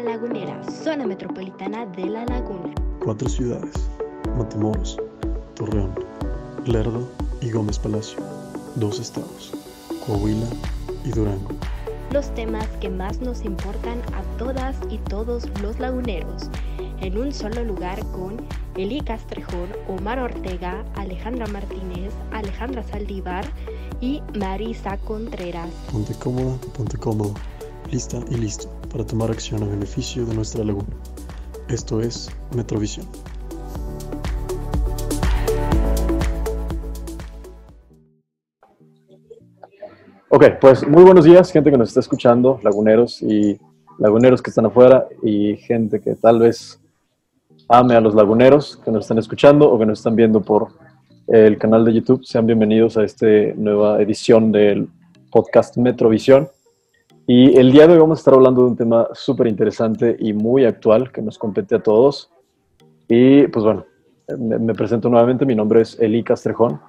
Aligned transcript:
La 0.00 0.12
Lagunera, 0.12 0.62
zona 0.64 1.06
metropolitana 1.06 1.84
de 1.84 2.06
La 2.06 2.24
Laguna. 2.24 2.72
Cuatro 3.04 3.28
ciudades, 3.28 3.74
Matamoros, 4.38 4.96
Torreón, 5.56 5.92
Lerdo 6.64 7.06
y 7.42 7.50
Gómez 7.50 7.78
Palacio. 7.78 8.18
Dos 8.76 8.98
estados, 8.98 9.52
Coahuila 10.06 10.46
y 11.04 11.10
Durango. 11.10 11.50
Los 12.12 12.34
temas 12.34 12.66
que 12.80 12.88
más 12.88 13.20
nos 13.20 13.44
importan 13.44 14.00
a 14.14 14.22
todas 14.38 14.74
y 14.88 14.96
todos 14.96 15.46
los 15.60 15.78
laguneros, 15.78 16.48
en 17.02 17.18
un 17.18 17.34
solo 17.34 17.62
lugar 17.62 17.98
con 18.06 18.38
Eli 18.76 19.02
Castrejón, 19.02 19.68
Omar 19.86 20.18
Ortega, 20.18 20.82
Alejandra 20.94 21.46
Martínez, 21.48 22.14
Alejandra 22.32 22.82
Saldívar 22.84 23.44
y 24.00 24.22
Marisa 24.38 24.96
Contreras. 24.96 25.68
Ponte 25.92 26.14
cómoda, 26.14 26.56
ponte 26.74 26.96
cómodo, 26.96 27.34
lista 27.90 28.18
y 28.30 28.36
listo 28.36 28.79
para 28.90 29.04
tomar 29.04 29.30
acción 29.30 29.62
a 29.62 29.66
beneficio 29.66 30.26
de 30.26 30.34
nuestra 30.34 30.64
laguna. 30.64 30.88
Esto 31.68 32.00
es 32.00 32.30
Metrovisión. 32.56 33.06
Ok, 40.28 40.44
pues 40.60 40.86
muy 40.86 41.02
buenos 41.02 41.24
días, 41.24 41.50
gente 41.50 41.70
que 41.70 41.76
nos 41.76 41.88
está 41.88 42.00
escuchando, 42.00 42.60
laguneros 42.62 43.20
y 43.22 43.58
laguneros 43.98 44.40
que 44.40 44.50
están 44.50 44.66
afuera 44.66 45.06
y 45.22 45.56
gente 45.56 46.00
que 46.00 46.14
tal 46.14 46.38
vez 46.38 46.80
ame 47.68 47.94
a 47.94 48.00
los 48.00 48.14
laguneros 48.14 48.80
que 48.84 48.90
nos 48.90 49.04
están 49.04 49.18
escuchando 49.18 49.70
o 49.70 49.78
que 49.78 49.86
nos 49.86 50.00
están 50.00 50.16
viendo 50.16 50.40
por 50.40 50.68
el 51.26 51.58
canal 51.58 51.84
de 51.84 51.94
YouTube. 51.94 52.24
Sean 52.24 52.46
bienvenidos 52.46 52.96
a 52.96 53.04
esta 53.04 53.26
nueva 53.56 54.00
edición 54.00 54.50
del 54.50 54.88
podcast 55.30 55.76
Metrovisión. 55.76 56.48
Y 57.32 57.56
el 57.56 57.70
día 57.70 57.86
de 57.86 57.92
hoy 57.92 58.00
vamos 58.00 58.18
a 58.18 58.22
estar 58.22 58.34
hablando 58.34 58.62
de 58.62 58.70
un 58.70 58.76
tema 58.76 59.06
súper 59.12 59.46
interesante 59.46 60.16
y 60.18 60.32
muy 60.32 60.64
actual 60.64 61.12
que 61.12 61.22
nos 61.22 61.38
compete 61.38 61.76
a 61.76 61.78
todos. 61.80 62.28
Y 63.06 63.46
pues 63.46 63.64
bueno, 63.64 63.86
me, 64.36 64.58
me 64.58 64.74
presento 64.74 65.08
nuevamente, 65.08 65.46
mi 65.46 65.54
nombre 65.54 65.82
es 65.82 65.96
Eli 66.00 66.24
Castrejón 66.24 66.80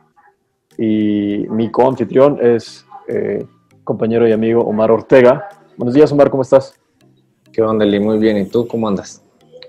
y 0.80 1.45
mi 1.48 1.70
coanfitrión 1.70 2.39
es 2.42 2.88
eh, 3.08 3.45
compañero 3.83 4.28
y 4.28 4.31
amigo 4.31 4.64
Omar 4.64 4.89
Ortega. 4.89 5.48
Buenos 5.78 5.94
días, 5.94 6.11
Omar, 6.11 6.31
¿cómo 6.31 6.42
estás? 6.42 6.73
¿Qué 7.53 7.61
onda, 7.61 7.86
Eli? 7.86 8.00
Muy 8.00 8.17
bien. 8.17 8.38
¿Y 8.38 8.45
tú 8.45 8.66
cómo 8.66 8.88
andas? 8.88 9.23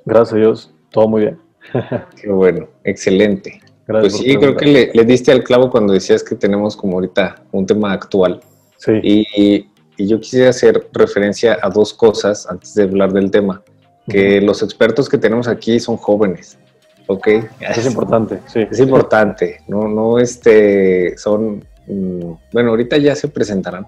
Gracias 0.07 0.33
a 0.33 0.37
Dios, 0.37 0.75
todo 0.91 1.07
muy 1.07 1.21
bien. 1.21 1.39
Qué 2.17 2.31
bueno, 2.31 2.67
excelente. 2.85 3.61
Gracias 3.87 4.15
pues 4.15 4.25
sí, 4.25 4.39
creo 4.39 4.57
que 4.57 4.65
le, 4.65 4.91
le 4.95 5.05
diste 5.05 5.33
al 5.33 5.45
clavo 5.45 5.69
cuando 5.69 5.93
decías 5.93 6.25
que 6.25 6.35
tenemos 6.35 6.79
como 6.79 6.95
ahorita 6.95 7.45
un 7.53 7.67
tema 7.67 7.93
actual. 7.93 8.41
Sí, 8.79 8.93
Y, 9.03 9.27
y 9.37 9.72
yo 10.07 10.21
quisiera 10.21 10.51
hacer 10.51 10.89
referencia 10.93 11.59
a 11.61 11.69
dos 11.69 11.93
cosas 11.93 12.47
antes 12.49 12.75
de 12.75 12.85
hablar 12.85 13.13
del 13.13 13.31
tema. 13.31 13.63
Que 14.09 14.41
los 14.41 14.63
expertos 14.63 15.09
que 15.09 15.17
tenemos 15.17 15.47
aquí 15.47 15.79
son 15.79 15.97
jóvenes, 15.97 16.59
¿ok? 17.07 17.29
eso 17.61 17.81
es 17.81 17.87
importante, 17.87 18.41
sí. 18.47 18.67
Es 18.69 18.81
importante, 18.81 19.61
no, 19.69 19.87
no, 19.87 20.19
este, 20.19 21.17
son, 21.17 21.65
mm, 21.87 22.33
bueno, 22.53 22.71
ahorita 22.71 22.97
ya 22.97 23.15
se 23.15 23.29
presentarán. 23.29 23.87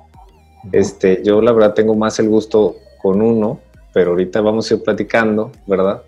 Este, 0.71 1.21
yo 1.25 1.43
la 1.43 1.53
verdad 1.53 1.75
tengo 1.75 1.97
más 1.97 2.19
el 2.21 2.29
gusto 2.29 2.77
con 3.03 3.23
uno, 3.23 3.61
pero 3.93 4.13
ahorita 4.13 4.41
vamos 4.41 4.71
a 4.71 4.75
ir 4.75 4.83
platicando, 4.83 5.51
¿verdad? 5.67 6.03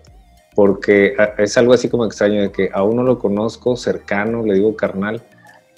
Porque 0.55 1.13
ah, 1.19 1.33
es 1.37 1.57
algo 1.57 1.73
así 1.73 1.89
como 1.89 2.05
extraño 2.05 2.41
de 2.41 2.51
que 2.51 2.69
a 2.73 2.83
uno 2.83 3.03
lo 3.03 3.19
conozco 3.19 3.75
cercano, 3.75 4.43
le 4.43 4.55
digo 4.55 4.75
carnal, 4.75 5.21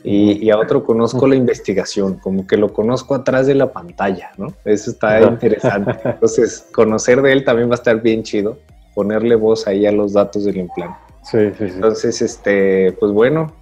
y, 0.03 0.45
y 0.45 0.49
a 0.49 0.57
otro 0.57 0.83
conozco 0.83 1.27
la 1.27 1.35
investigación, 1.35 2.15
como 2.19 2.47
que 2.47 2.55
lo 2.57 2.71
conozco 2.71 3.15
atrás 3.15 3.47
de 3.47 3.55
la 3.55 3.71
pantalla, 3.71 4.31
¿no? 4.37 4.53
Eso 4.65 4.91
está 4.91 5.21
interesante. 5.21 5.97
Entonces, 6.05 6.67
conocer 6.73 7.21
de 7.21 7.33
él 7.33 7.43
también 7.43 7.69
va 7.69 7.73
a 7.73 7.75
estar 7.75 8.01
bien 8.01 8.23
chido, 8.23 8.57
ponerle 8.95 9.35
voz 9.35 9.67
ahí 9.67 9.85
a 9.85 9.91
los 9.91 10.13
datos 10.13 10.45
del 10.45 10.57
implante. 10.57 10.97
Sí, 11.23 11.37
sí, 11.57 11.67
sí. 11.67 11.73
Entonces, 11.75 12.21
este, 12.21 12.93
pues 12.99 13.11
bueno, 13.11 13.53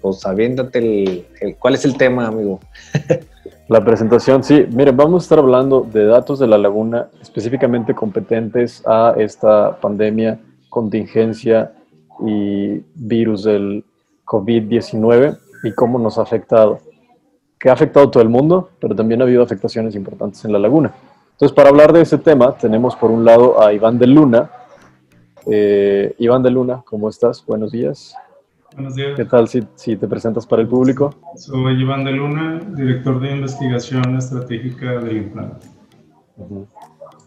pues 0.00 0.24
aviéntate 0.24 0.78
el, 0.78 1.26
el- 1.40 1.56
¿cuál 1.56 1.74
es 1.74 1.84
el 1.84 1.96
tema, 1.96 2.26
amigo? 2.26 2.58
La 3.68 3.84
presentación, 3.84 4.42
sí. 4.42 4.66
Miren, 4.70 4.96
vamos 4.96 5.22
a 5.22 5.24
estar 5.26 5.38
hablando 5.38 5.82
de 5.82 6.06
datos 6.06 6.38
de 6.38 6.46
la 6.46 6.58
laguna 6.58 7.08
específicamente 7.20 7.94
competentes 7.94 8.82
a 8.86 9.14
esta 9.18 9.78
pandemia, 9.80 10.38
contingencia 10.68 11.72
y 12.26 12.80
virus 12.94 13.44
del 13.44 13.84
COVID-19 14.24 15.38
y 15.62 15.72
cómo 15.72 15.98
nos 15.98 16.18
ha 16.18 16.22
afectado. 16.22 16.80
Que 17.58 17.70
ha 17.70 17.72
afectado 17.72 18.06
a 18.06 18.10
todo 18.10 18.22
el 18.22 18.28
mundo, 18.28 18.70
pero 18.80 18.94
también 18.94 19.20
ha 19.20 19.24
habido 19.24 19.42
afectaciones 19.42 19.94
importantes 19.94 20.44
en 20.44 20.52
la 20.52 20.58
laguna. 20.58 20.92
Entonces, 21.32 21.54
para 21.54 21.68
hablar 21.70 21.92
de 21.92 22.02
ese 22.02 22.18
tema, 22.18 22.56
tenemos 22.56 22.96
por 22.96 23.10
un 23.10 23.24
lado 23.24 23.62
a 23.62 23.72
Iván 23.72 23.98
de 23.98 24.06
Luna. 24.06 24.50
Eh, 25.46 26.14
Iván 26.18 26.42
de 26.42 26.50
Luna, 26.50 26.82
¿cómo 26.84 27.08
estás? 27.08 27.44
Buenos 27.46 27.72
días. 27.72 28.14
Buenos 28.74 28.94
días, 28.94 29.16
¿Qué 29.16 29.24
tal 29.26 29.48
si, 29.48 29.62
si 29.74 29.96
te 29.96 30.08
presentas 30.08 30.46
para 30.46 30.62
el 30.62 30.68
público? 30.68 31.14
soy 31.36 31.80
Iván 31.80 32.04
de 32.04 32.12
Luna, 32.12 32.60
director 32.74 33.20
de 33.20 33.32
investigación 33.32 34.16
estratégica 34.16 34.98
del 34.98 35.16
implante. 35.18 35.66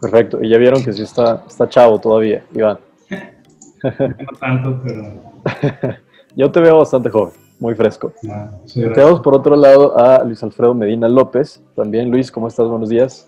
Perfecto. 0.01 0.43
Y 0.43 0.49
ya 0.49 0.57
vieron 0.57 0.83
que 0.83 0.91
sí 0.91 1.03
está, 1.03 1.43
está 1.47 1.69
chavo 1.69 1.99
todavía, 1.99 2.43
Iván. 2.53 2.79
No 3.83 4.39
tanto, 4.39 4.81
pero 4.83 5.03
Yo 6.35 6.51
te 6.51 6.59
veo 6.59 6.79
bastante 6.79 7.11
joven, 7.11 7.33
muy 7.59 7.75
fresco. 7.75 8.13
no, 8.23 8.61
sí, 8.65 8.81
Tenemos 8.93 9.21
por 9.21 9.35
otro 9.35 9.55
lado 9.55 9.97
a 9.97 10.23
Luis 10.23 10.41
Alfredo 10.43 10.73
Medina 10.73 11.07
López. 11.07 11.63
También, 11.75 12.11
Luis, 12.11 12.31
¿cómo 12.31 12.47
estás? 12.47 12.67
Buenos 12.67 12.89
días. 12.89 13.27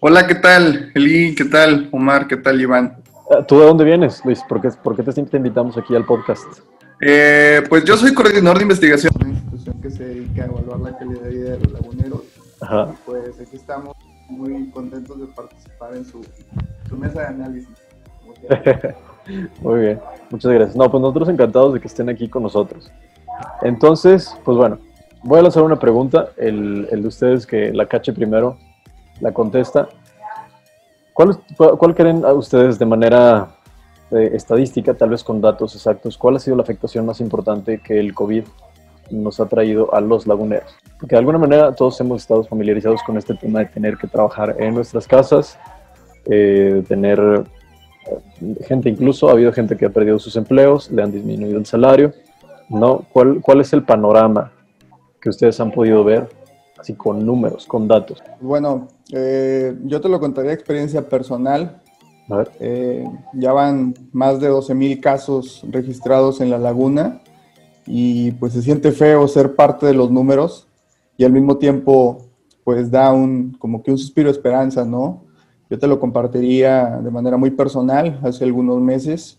Hola, 0.00 0.26
¿qué 0.26 0.34
tal? 0.36 0.92
Eli, 0.94 1.34
¿qué 1.34 1.44
tal? 1.44 1.88
Omar, 1.92 2.28
¿qué 2.28 2.36
tal, 2.36 2.60
Iván? 2.60 2.96
Ah, 3.30 3.44
¿Tú 3.44 3.58
de 3.58 3.66
dónde 3.66 3.84
vienes, 3.84 4.24
Luis? 4.24 4.40
¿Por 4.48 4.60
qué, 4.60 4.68
por 4.82 4.94
qué 4.94 5.02
te, 5.02 5.12
te 5.12 5.36
invitamos 5.36 5.76
aquí 5.76 5.96
al 5.96 6.04
podcast? 6.04 6.46
Eh, 7.00 7.62
pues 7.68 7.84
yo 7.84 7.96
soy 7.96 8.14
coordinador 8.14 8.58
de 8.58 8.62
investigación. 8.62 9.12
Una 9.20 9.30
institución 9.30 9.80
que 9.80 9.90
se 9.90 10.04
dedica 10.04 10.42
a 10.42 10.46
evaluar 10.46 10.80
la 10.80 10.98
calidad 10.98 11.22
de 11.22 11.30
vida 11.30 11.50
de 11.50 11.58
los 11.58 11.72
laguneros. 11.72 12.22
Ajá. 12.60 12.88
Y 12.92 12.96
pues 13.04 13.40
aquí 13.40 13.56
estamos 13.56 13.96
muy 14.28 14.70
contentos 14.70 15.20
de 15.20 15.26
participar 15.26 15.96
en 15.96 16.04
su, 16.04 16.24
su 16.88 16.96
mesa 16.96 17.20
de 17.20 17.26
análisis. 17.26 17.68
Muy 19.60 19.80
bien, 19.80 20.00
muchas 20.30 20.52
gracias. 20.52 20.76
No, 20.76 20.90
pues 20.90 21.00
nosotros 21.00 21.28
encantados 21.28 21.74
de 21.74 21.80
que 21.80 21.88
estén 21.88 22.08
aquí 22.08 22.28
con 22.28 22.42
nosotros. 22.42 22.90
Entonces, 23.62 24.36
pues 24.44 24.56
bueno, 24.56 24.78
voy 25.22 25.40
a 25.40 25.42
lanzar 25.42 25.62
una 25.62 25.78
pregunta. 25.78 26.30
El, 26.36 26.88
el 26.90 27.02
de 27.02 27.08
ustedes 27.08 27.46
que 27.46 27.72
la 27.72 27.86
cache 27.86 28.12
primero, 28.12 28.58
la 29.20 29.32
contesta. 29.32 29.88
¿Cuál, 31.12 31.38
cuál, 31.56 31.94
creen 31.94 32.24
ustedes 32.26 32.78
de 32.78 32.84
manera 32.84 33.48
eh, 34.10 34.32
estadística, 34.34 34.92
tal 34.92 35.10
vez 35.10 35.24
con 35.24 35.40
datos 35.40 35.74
exactos, 35.74 36.18
cuál 36.18 36.36
ha 36.36 36.38
sido 36.38 36.56
la 36.56 36.62
afectación 36.62 37.06
más 37.06 37.20
importante 37.20 37.80
que 37.80 37.98
el 37.98 38.12
COVID 38.12 38.44
nos 39.10 39.40
ha 39.40 39.46
traído 39.46 39.94
a 39.94 40.02
los 40.02 40.26
laguneros? 40.26 40.76
Porque 41.00 41.14
de 41.14 41.20
alguna 41.20 41.38
manera 41.38 41.74
todos 41.74 41.98
hemos 42.02 42.20
estado 42.20 42.44
familiarizados 42.44 43.02
con 43.02 43.16
este 43.16 43.34
tema 43.34 43.60
de 43.60 43.66
tener 43.66 43.96
que 43.96 44.06
trabajar 44.06 44.56
en 44.58 44.74
nuestras 44.74 45.06
casas, 45.06 45.58
eh, 46.26 46.84
tener 46.86 47.18
eh, 47.18 48.54
gente 48.66 48.90
incluso, 48.90 49.30
ha 49.30 49.32
habido 49.32 49.52
gente 49.52 49.74
que 49.74 49.86
ha 49.86 49.90
perdido 49.90 50.18
sus 50.18 50.36
empleos, 50.36 50.90
le 50.90 51.02
han 51.02 51.12
disminuido 51.12 51.58
el 51.58 51.64
salario, 51.64 52.12
¿no? 52.68 53.04
¿Cuál, 53.12 53.40
cuál 53.40 53.60
es 53.60 53.72
el 53.72 53.84
panorama 53.84 54.52
que 55.20 55.28
ustedes 55.30 55.58
han 55.60 55.70
podido 55.72 56.04
ver, 56.04 56.28
así 56.78 56.94
con 56.94 57.24
números, 57.24 57.66
con 57.66 57.88
datos? 57.88 58.22
Bueno, 58.40 58.88
eh, 59.12 59.76
yo 59.84 60.00
te 60.00 60.08
lo 60.08 60.20
contaría 60.20 60.52
experiencia 60.52 61.08
personal. 61.08 61.80
A 62.28 62.36
ver, 62.38 62.50
Eh, 62.58 63.04
ya 63.34 63.52
van 63.52 63.94
más 64.12 64.40
de 64.40 64.48
12 64.48 64.74
mil 64.74 65.00
casos 65.00 65.64
registrados 65.70 66.40
en 66.40 66.50
la 66.50 66.58
laguna 66.58 67.20
y 67.86 68.32
pues 68.32 68.52
se 68.52 68.62
siente 68.62 68.90
feo 68.90 69.28
ser 69.28 69.54
parte 69.54 69.86
de 69.86 69.94
los 69.94 70.10
números 70.10 70.66
y 71.16 71.24
al 71.24 71.32
mismo 71.32 71.56
tiempo 71.56 72.18
pues 72.64 72.90
da 72.90 73.12
un 73.12 73.52
como 73.60 73.80
que 73.80 73.92
un 73.92 73.98
suspiro 73.98 74.26
de 74.28 74.32
esperanza, 74.32 74.84
¿no? 74.84 75.22
Yo 75.70 75.78
te 75.78 75.86
lo 75.86 76.00
compartiría 76.00 76.98
de 77.00 77.10
manera 77.12 77.36
muy 77.36 77.50
personal 77.50 78.18
hace 78.24 78.42
algunos 78.44 78.80
meses. 78.80 79.38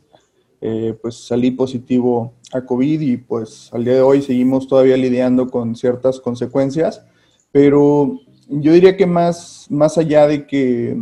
eh, 0.62 0.98
pues 1.02 1.28
salí 1.28 1.52
positivo 1.52 2.34
a 2.54 2.62
COVID 2.62 3.02
y 3.02 3.18
pues 3.18 3.70
al 3.74 3.84
día 3.84 3.96
de 3.96 4.02
hoy 4.02 4.22
seguimos 4.22 4.68
todavía 4.68 4.98
lidiando 4.98 5.50
con 5.50 5.76
ciertas 5.76 6.20
consecuencias, 6.20 7.04
pero 7.52 8.20
yo 8.50 8.72
diría 8.72 8.96
que 8.96 9.06
más, 9.06 9.68
más 9.70 9.98
allá 9.98 10.28
de 10.28 10.48
que 10.48 10.98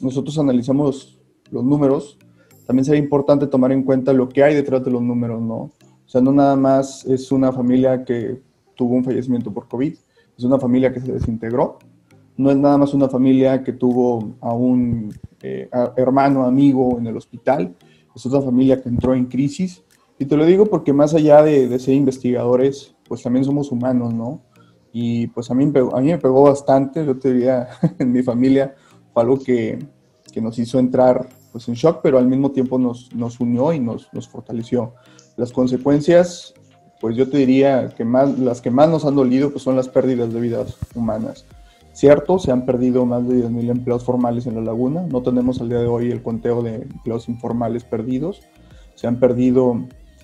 nosotros 0.00 0.38
analizamos 0.38 1.18
los 1.50 1.64
números, 1.64 2.18
también 2.66 2.84
sería 2.84 3.00
importante 3.00 3.46
tomar 3.46 3.72
en 3.72 3.82
cuenta 3.82 4.12
lo 4.12 4.28
que 4.28 4.42
hay 4.42 4.54
detrás 4.54 4.84
de 4.84 4.90
los 4.90 5.02
números, 5.02 5.40
¿no? 5.40 5.56
O 5.56 6.08
sea, 6.08 6.20
no 6.20 6.32
nada 6.32 6.56
más 6.56 7.04
es 7.04 7.32
una 7.32 7.52
familia 7.52 8.04
que 8.04 8.40
tuvo 8.74 8.94
un 8.94 9.04
fallecimiento 9.04 9.52
por 9.52 9.68
COVID, 9.68 9.94
es 10.38 10.44
una 10.44 10.58
familia 10.58 10.92
que 10.92 11.00
se 11.00 11.12
desintegró, 11.12 11.78
no 12.36 12.50
es 12.50 12.56
nada 12.56 12.76
más 12.78 12.92
una 12.94 13.08
familia 13.08 13.64
que 13.64 13.72
tuvo 13.72 14.36
a 14.40 14.52
un 14.52 15.12
eh, 15.42 15.68
hermano, 15.96 16.44
amigo 16.44 16.98
en 16.98 17.06
el 17.06 17.16
hospital, 17.16 17.74
es 18.14 18.26
otra 18.26 18.40
familia 18.40 18.80
que 18.80 18.88
entró 18.88 19.14
en 19.14 19.26
crisis. 19.26 19.82
Y 20.18 20.24
te 20.24 20.36
lo 20.36 20.44
digo 20.46 20.66
porque 20.66 20.92
más 20.92 21.14
allá 21.14 21.42
de, 21.42 21.68
de 21.68 21.78
ser 21.78 21.94
investigadores, 21.94 22.94
pues 23.08 23.22
también 23.22 23.44
somos 23.44 23.70
humanos, 23.70 24.14
¿no? 24.14 24.40
Y 24.92 25.26
pues 25.28 25.50
a 25.50 25.54
mí, 25.54 25.64
a 25.64 26.00
mí 26.00 26.06
me 26.06 26.18
pegó 26.18 26.44
bastante, 26.44 27.04
yo 27.04 27.18
te 27.18 27.32
diría, 27.32 27.68
en 27.98 28.12
mi 28.12 28.22
familia, 28.22 28.74
fue 29.12 29.22
algo 29.22 29.38
que, 29.38 29.78
que 30.32 30.40
nos 30.40 30.58
hizo 30.58 30.78
entrar 30.78 31.28
pues, 31.52 31.68
en 31.68 31.74
shock, 31.74 32.00
pero 32.02 32.18
al 32.18 32.26
mismo 32.26 32.50
tiempo 32.50 32.78
nos, 32.78 33.14
nos 33.14 33.40
unió 33.40 33.72
y 33.72 33.80
nos, 33.80 34.12
nos 34.12 34.28
fortaleció. 34.28 34.94
Las 35.36 35.52
consecuencias, 35.52 36.54
pues 37.00 37.16
yo 37.16 37.28
te 37.28 37.38
diría 37.38 37.90
que 37.96 38.04
más, 38.04 38.38
las 38.38 38.60
que 38.60 38.70
más 38.70 38.88
nos 38.88 39.04
han 39.04 39.14
dolido 39.14 39.50
pues, 39.50 39.62
son 39.64 39.76
las 39.76 39.88
pérdidas 39.88 40.32
de 40.32 40.40
vidas 40.40 40.76
humanas. 40.94 41.44
Cierto, 41.92 42.38
se 42.38 42.52
han 42.52 42.66
perdido 42.66 43.06
más 43.06 43.26
de 43.26 43.48
10.000 43.48 43.70
empleos 43.70 44.04
formales 44.04 44.46
en 44.46 44.54
la 44.54 44.60
laguna. 44.60 45.06
No 45.10 45.22
tenemos 45.22 45.60
al 45.62 45.70
día 45.70 45.78
de 45.78 45.86
hoy 45.86 46.10
el 46.10 46.22
conteo 46.22 46.62
de 46.62 46.74
empleos 46.74 47.28
informales 47.30 47.84
perdidos. 47.84 48.42
Se 48.94 49.06
han 49.06 49.18
perdido 49.18 49.80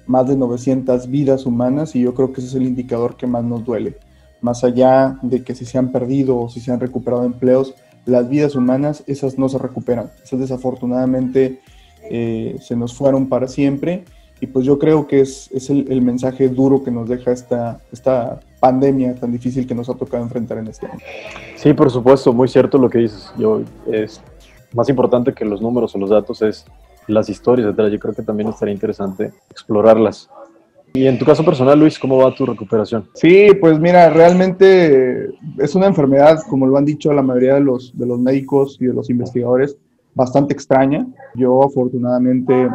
más 0.07 0.29
de 0.29 0.37
900 0.37 1.09
vidas 1.09 1.47
humanas 1.47 1.95
y 1.95 2.03
yo 2.03 2.15
creo 2.15 2.33
que 2.33 2.41
ese 2.41 2.51
es 2.51 2.55
el 2.55 2.65
indicador 2.65 3.17
que 3.17 3.27
más 3.27 3.45
nos 3.45 3.65
duele. 3.65 3.97
Más 4.41 4.65
allá 4.65 5.19
de 5.23 5.45
que 5.45 5.55
si 5.55 5.65
se 5.65 5.79
han 5.79 5.93
perdido 5.93 6.39
o 6.39 6.49
si 6.49 6.61
se 6.61 6.73
han 6.73 6.81
recuperado 6.81 7.25
empleos, 7.25 7.75
las 8.05 8.29
vidas 8.29 8.57
humanas, 8.57 9.05
esas 9.07 9.39
no 9.39 9.49
se 9.49 9.59
recuperan. 9.59 10.11
Esas 10.23 10.41
desafortunadamente 10.41 11.61
eh, 12.11 12.57
se 12.61 12.75
nos 12.75 12.95
fueron 12.95 13.29
para 13.29 13.47
siempre 13.47 14.05
y 14.43 14.49
pues 14.49 14.67
yo 14.67 14.77
creo 14.77 15.07
que 15.07 15.21
es, 15.21 15.49
es 15.53 15.71
el, 15.71 16.03
mensaje 16.03 16.49
duro 16.49 16.83
que 16.83 16.91
nos 16.91 17.09
deja 17.09 17.31
esta, 17.31 17.79
esta 17.93 18.41
pandemia 18.59 19.15
tan 19.15 19.31
difícil 19.31 19.69
que 19.69 19.75
nos 19.75 19.89
ha 19.89 19.95
tocado 19.95 20.21
enfrentar 20.25 20.59
en 20.59 20.67
este 20.67 20.87
año. 20.87 20.99
Sí, 21.55 21.73
por 21.73 21.89
supuesto, 21.93 22.33
muy 22.33 22.49
cierto 22.49 22.77
lo 22.77 22.91
que 22.91 22.99
dices. 22.99 23.33
Yo, 23.39 23.63
es 23.87 24.21
más 24.75 24.89
importante 24.89 25.33
que 25.33 25.45
los 25.45 25.63
números 25.63 25.95
o 25.95 25.99
los 25.99 26.11
datos 26.11 26.43
es 26.43 26.65
las 27.07 27.29
historias 27.29 27.69
detrás. 27.69 27.93
Yo 27.93 27.99
creo 27.99 28.15
que 28.15 28.23
también 28.23 28.49
estaría 28.49 28.75
interesante 28.75 29.33
explorarlas. 29.51 30.29
Y 30.95 31.07
en 31.07 31.19
tu 31.19 31.25
caso 31.25 31.43
personal, 31.43 31.79
Luis, 31.79 31.99
¿cómo 31.99 32.19
va 32.19 32.35
tu 32.35 32.45
recuperación? 32.45 33.09
Sí, 33.15 33.49
pues 33.59 33.79
mira, 33.81 34.11
realmente 34.11 35.31
es 35.59 35.75
una 35.75 35.87
enfermedad, 35.87 36.41
como 36.51 36.67
lo 36.67 36.77
han 36.77 36.85
dicho 36.85 37.13
la 37.15 37.23
mayoría 37.23 37.55
de 37.55 37.61
los, 37.61 37.97
de 37.97 38.05
los 38.05 38.19
médicos 38.19 38.77
y 38.79 38.87
de 38.87 38.93
los 38.93 39.09
investigadores, 39.09 39.79
bastante 40.15 40.53
extraña. 40.53 41.07
Yo 41.35 41.65
afortunadamente 41.65 42.69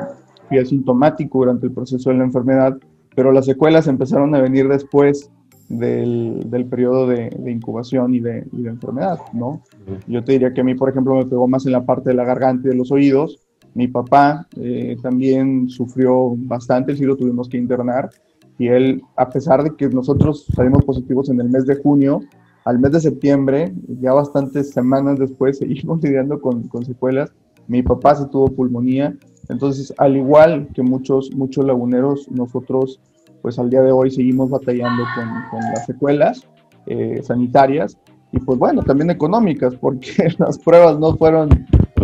fui 0.50 0.58
asintomático 0.58 1.40
durante 1.40 1.68
el 1.68 1.74
proceso 1.74 2.10
de 2.10 2.18
la 2.18 2.24
enfermedad, 2.24 2.78
pero 3.16 3.32
las 3.32 3.46
secuelas 3.46 3.88
empezaron 3.88 4.34
a 4.34 4.42
venir 4.42 4.68
después 4.68 5.30
del, 5.70 6.50
del 6.50 6.66
periodo 6.66 7.08
de, 7.08 7.30
de, 7.30 7.52
incubación 7.52 8.16
y 8.16 8.20
de, 8.20 8.48
y 8.52 8.64
de 8.64 8.70
enfermedad, 8.70 9.20
¿no? 9.34 9.62
Yo 10.08 10.24
te 10.24 10.32
diría 10.32 10.54
que 10.54 10.62
a 10.62 10.64
mí, 10.64 10.76
por 10.76 10.90
ejemplo, 10.90 11.16
me 11.16 11.26
pegó 11.26 11.48
más 11.48 11.66
en 11.66 11.74
la 11.74 11.86
parte 11.86 12.10
de 12.10 12.16
la 12.16 12.24
garganta 12.24 12.68
y 12.68 12.72
de 12.72 12.78
los 12.78 12.92
oídos, 12.92 13.47
mi 13.78 13.88
papá 13.88 14.48
eh, 14.60 14.98
también 15.04 15.70
sufrió 15.70 16.34
bastante, 16.36 16.96
sí 16.96 17.04
lo 17.04 17.16
tuvimos 17.16 17.48
que 17.48 17.58
internar. 17.58 18.10
Y 18.58 18.70
él, 18.70 19.04
a 19.16 19.30
pesar 19.30 19.64
de 19.64 19.76
que 19.76 19.88
nosotros 19.88 20.48
salimos 20.56 20.84
positivos 20.84 21.30
en 21.30 21.40
el 21.40 21.48
mes 21.48 21.68
de 21.68 21.76
junio, 21.76 22.22
al 22.66 22.80
mes 22.80 22.94
de 22.94 23.02
septiembre, 23.02 23.72
ya 24.02 24.14
bastantes 24.14 24.72
semanas 24.72 25.20
después, 25.20 25.58
seguimos 25.60 26.02
lidiando 26.02 26.42
con, 26.42 26.68
con 26.70 26.86
secuelas. 26.86 27.32
Mi 27.68 27.84
papá 27.84 28.16
se 28.16 28.26
tuvo 28.26 28.48
pulmonía. 28.48 29.16
Entonces, 29.48 29.94
al 30.00 30.18
igual 30.18 30.70
que 30.74 30.82
muchos, 30.82 31.30
muchos 31.36 31.64
laguneros, 31.64 32.32
nosotros, 32.32 33.00
pues 33.44 33.60
al 33.60 33.70
día 33.70 33.84
de 33.84 33.92
hoy 33.92 34.10
seguimos 34.10 34.50
batallando 34.50 35.04
con, 35.14 35.28
con 35.52 35.60
las 35.72 35.86
secuelas 35.86 36.48
eh, 36.88 37.22
sanitarias 37.22 37.96
y 38.32 38.40
pues 38.40 38.58
bueno, 38.58 38.82
también 38.82 39.12
económicas, 39.12 39.76
porque 39.76 40.34
las 40.40 40.58
pruebas 40.58 40.98
no 40.98 41.16
fueron 41.16 41.50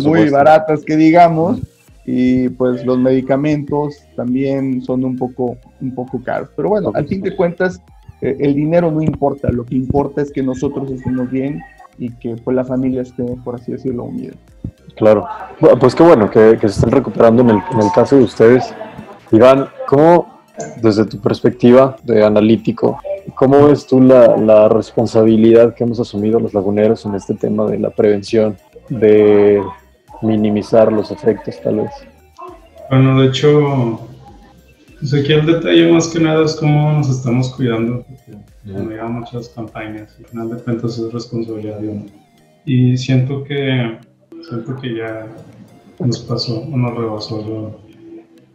muy 0.01 0.29
baratas 0.29 0.83
que 0.83 0.95
digamos 0.95 1.59
y 2.05 2.49
pues 2.49 2.85
los 2.85 2.97
medicamentos 2.97 3.95
también 4.15 4.81
son 4.81 5.05
un 5.05 5.17
poco 5.17 5.57
un 5.81 5.95
poco 5.95 6.21
caros. 6.21 6.49
Pero 6.55 6.69
bueno 6.69 6.91
al 6.93 7.07
fin 7.07 7.21
de 7.21 7.35
cuentas 7.35 7.81
eh, 8.21 8.37
el 8.39 8.55
dinero 8.55 8.91
no 8.91 9.01
importa. 9.01 9.51
Lo 9.51 9.65
que 9.65 9.75
importa 9.75 10.21
es 10.21 10.31
que 10.31 10.43
nosotros 10.43 10.91
estemos 10.91 11.29
bien 11.29 11.61
y 11.97 12.09
que 12.11 12.35
pues 12.35 12.55
la 12.55 12.65
familia 12.65 13.01
esté 13.01 13.23
por 13.43 13.55
así 13.55 13.71
decirlo 13.71 14.05
unida. 14.05 14.33
Claro. 14.95 15.25
Pues 15.79 15.95
qué 15.95 16.03
bueno 16.03 16.29
que, 16.29 16.57
que 16.59 16.67
se 16.67 16.75
estén 16.75 16.91
recuperando 16.91 17.41
en 17.41 17.49
el, 17.49 17.59
en 17.71 17.79
el 17.81 17.91
caso 17.93 18.17
de 18.17 18.23
ustedes. 18.23 18.73
Iván 19.31 19.67
cómo 19.87 20.41
desde 20.81 21.05
tu 21.05 21.19
perspectiva 21.19 21.95
de 22.03 22.23
analítico 22.23 22.99
¿Cómo 23.35 23.67
ves 23.67 23.87
tú 23.87 24.01
la, 24.01 24.35
la, 24.37 24.67
responsabilidad 24.67 25.73
que 25.73 25.83
hemos 25.83 25.99
asumido 25.99 26.39
los 26.39 26.53
laguneros 26.53 27.05
en 27.05 27.15
este 27.15 27.33
tema 27.33 27.65
de 27.65 27.79
la 27.79 27.89
prevención, 27.89 28.57
de 28.89 29.61
minimizar 30.23 30.91
los 30.91 31.11
efectos 31.11 31.61
tal 31.61 31.81
vez? 31.81 31.91
Bueno, 32.89 33.21
de 33.21 33.27
hecho, 33.27 33.99
pues 34.99 35.13
aquí 35.13 35.33
el 35.33 35.45
detalle 35.45 35.91
más 35.91 36.07
que 36.07 36.19
nada 36.19 36.45
es 36.45 36.55
cómo 36.55 36.93
nos 36.93 37.09
estamos 37.09 37.53
cuidando, 37.55 38.05
porque 38.07 38.39
no 38.65 38.89
llevan 38.89 39.13
muchas 39.13 39.49
campañas 39.49 40.15
y 40.17 40.23
al 40.23 40.29
final 40.29 40.49
de 40.49 40.63
cuentas 40.63 40.97
es 40.97 41.11
responsabilidad 41.11 41.79
de 41.79 41.89
uno. 41.89 42.05
Y 42.65 42.97
siento 42.97 43.43
que, 43.43 43.97
siento 44.47 44.75
que 44.79 44.95
ya 44.95 45.27
nos 45.99 46.19
pasó 46.19 46.65
nos 46.65 46.95
rebasó 46.95 47.41
lo, 47.41 47.81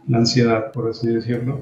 la 0.07 0.17
ansiedad, 0.19 0.71
por 0.71 0.89
así 0.89 1.07
decirlo, 1.07 1.61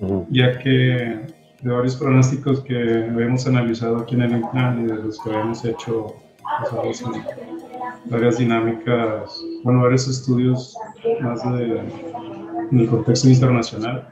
uh 0.00 0.06
-huh. 0.06 0.26
ya 0.30 0.58
que 0.58 1.34
de 1.64 1.70
varios 1.70 1.96
pronósticos 1.96 2.60
que 2.60 2.76
habíamos 3.10 3.46
analizado 3.46 3.98
aquí 3.98 4.14
en 4.16 4.22
el 4.22 4.42
plan 4.50 4.84
y 4.84 4.86
de 4.86 4.96
los 4.96 5.18
que 5.20 5.30
habíamos 5.30 5.64
hecho 5.64 6.14
en 6.44 7.63
varias 8.06 8.38
dinámicas, 8.38 9.42
bueno, 9.62 9.82
varios 9.82 10.08
estudios 10.08 10.76
más 11.20 11.42
de, 11.52 11.80
en 12.70 12.78
el 12.78 12.88
contexto 12.88 13.28
internacional. 13.28 14.08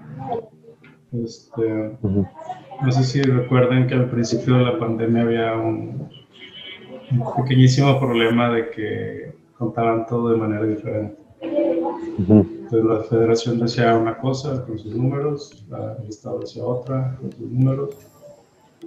Este, 1.12 1.62
uh 1.62 2.08
-huh. 2.08 2.28
No 2.82 2.90
sé 2.90 3.04
si 3.04 3.22
recuerden 3.22 3.86
que 3.86 3.94
al 3.94 4.10
principio 4.10 4.56
de 4.56 4.64
la 4.64 4.78
pandemia 4.78 5.22
había 5.22 5.56
un, 5.56 6.08
un 7.12 7.22
pequeñísimo 7.36 8.00
problema 8.00 8.50
de 8.50 8.70
que 8.70 9.32
contaban 9.58 10.06
todo 10.06 10.30
de 10.30 10.36
manera 10.36 10.64
diferente. 10.64 11.16
Uh 12.18 12.22
-huh. 12.22 12.46
Entonces 12.62 12.84
la 12.84 13.00
federación 13.04 13.60
decía 13.60 13.96
una 13.96 14.16
cosa 14.18 14.64
con 14.64 14.78
sus 14.78 14.94
números, 14.94 15.66
el 16.02 16.08
Estado 16.08 16.40
decía 16.40 16.64
otra 16.64 17.16
con 17.20 17.30
sus 17.32 17.50
números. 17.50 17.90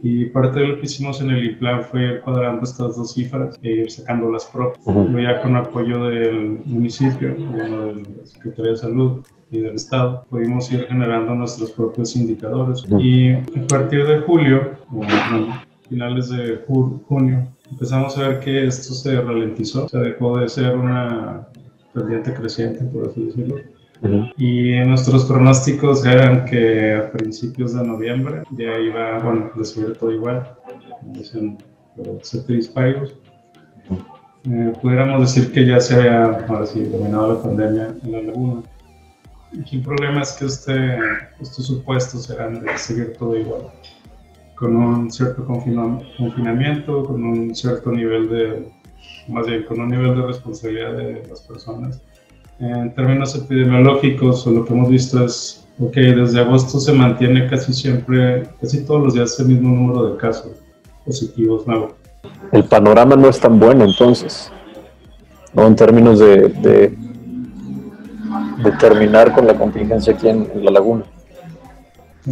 Y 0.01 0.25
parte 0.25 0.59
de 0.59 0.67
lo 0.67 0.75
que 0.79 0.85
hicimos 0.85 1.21
en 1.21 1.31
el 1.31 1.57
plan 1.57 1.83
fue 1.83 2.19
cuadrando 2.21 2.63
estas 2.63 2.95
dos 2.95 3.13
cifras 3.13 3.59
e 3.63 3.71
ir 3.71 3.91
sacando 3.91 4.31
las 4.31 4.45
propias. 4.45 4.85
Uh 4.85 4.91
-huh. 4.91 5.23
Ya 5.23 5.41
con 5.41 5.55
apoyo 5.55 6.05
del 6.05 6.59
municipio, 6.65 7.35
bueno, 7.37 7.87
de 7.87 7.93
la 7.95 8.25
Secretaría 8.25 8.71
de 8.71 8.77
Salud 8.77 9.21
y 9.51 9.59
del 9.59 9.75
Estado, 9.75 10.25
pudimos 10.29 10.71
ir 10.71 10.85
generando 10.87 11.33
nuestros 11.35 11.71
propios 11.71 12.15
indicadores. 12.15 12.85
Y 12.99 13.31
a 13.31 13.67
partir 13.69 14.05
de 14.05 14.19
julio, 14.21 14.71
o 14.91 14.95
bueno, 14.97 15.61
finales 15.89 16.29
de 16.29 16.57
junio, 17.07 17.47
empezamos 17.71 18.17
a 18.17 18.27
ver 18.27 18.39
que 18.39 18.65
esto 18.65 18.93
se 18.93 19.21
ralentizó, 19.21 19.87
se 19.87 19.97
dejó 19.99 20.37
de 20.39 20.49
ser 20.49 20.75
una 20.75 21.47
pendiente 21.93 22.33
creciente, 22.33 22.83
por 22.85 23.07
así 23.07 23.25
decirlo. 23.25 23.55
Uh 24.01 24.07
-huh. 24.07 24.33
Y 24.37 24.87
nuestros 24.87 25.25
pronósticos 25.25 26.05
eran 26.05 26.45
que 26.45 26.93
a 26.93 27.11
principios 27.11 27.73
de 27.73 27.83
noviembre 27.85 28.43
ya 28.51 28.77
iba, 28.79 29.19
bueno, 29.19 29.51
a 29.59 29.63
subir 29.63 29.97
todo 29.97 30.11
igual, 30.11 30.47
dicen. 31.03 31.57
Uh 31.97 32.03
-huh. 32.03 33.09
eh, 34.51 34.73
pudiéramos 34.81 35.21
decir 35.21 35.51
que 35.53 35.65
ya 35.65 35.79
se 35.79 35.95
había, 35.95 36.45
ahora 36.47 36.65
sí, 36.65 36.83
terminado 36.83 37.33
la 37.35 37.41
pandemia 37.41 37.95
en 38.03 38.11
la 38.11 38.21
laguna. 38.21 38.61
Aquí 39.61 39.77
el 39.77 39.83
problema 39.83 40.21
es 40.21 40.33
que 40.33 40.45
este, 40.45 40.97
estos 41.39 41.67
supuestos 41.67 42.29
eran 42.29 42.59
de 42.61 42.77
seguir 42.77 43.13
todo 43.17 43.37
igual, 43.37 43.63
con 44.55 44.75
un 44.75 45.09
cierto 45.09 45.45
confinamiento, 45.45 47.05
con 47.05 47.23
un 47.23 47.55
cierto 47.55 47.91
nivel 47.91 48.29
de 48.29 48.75
más 49.27 49.47
bien 49.47 49.63
con 49.63 49.79
un 49.79 49.89
nivel 49.89 50.15
de 50.15 50.27
responsabilidad 50.27 50.93
de 50.93 51.25
las 51.27 51.41
personas. 51.41 52.01
En 52.59 52.93
términos 52.95 53.35
epidemiológicos, 53.35 54.47
lo 54.47 54.63
que 54.63 54.73
hemos 54.73 54.89
visto 54.89 55.25
es, 55.25 55.67
ok, 55.79 55.93
desde 55.93 56.39
agosto 56.39 56.79
se 56.79 56.93
mantiene 56.93 57.47
casi 57.49 57.73
siempre, 57.73 58.43
casi 58.61 58.85
todos 58.85 59.03
los 59.03 59.13
días 59.13 59.37
el 59.39 59.47
mismo 59.47 59.69
número 59.75 60.11
de 60.11 60.17
casos 60.17 60.51
positivos 61.05 61.67
nuevos. 61.67 61.93
El 62.51 62.63
panorama 62.63 63.15
no 63.15 63.27
es 63.27 63.39
tan 63.39 63.59
bueno 63.59 63.83
entonces, 63.83 64.51
¿no? 65.53 65.67
En 65.67 65.75
términos 65.75 66.19
de, 66.19 66.47
de, 66.47 66.97
de 68.63 68.71
terminar 68.79 69.33
con 69.33 69.45
la 69.45 69.53
contingencia 69.55 70.13
aquí 70.13 70.29
en, 70.29 70.49
en 70.53 70.63
la 70.63 70.71
laguna. 70.71 71.03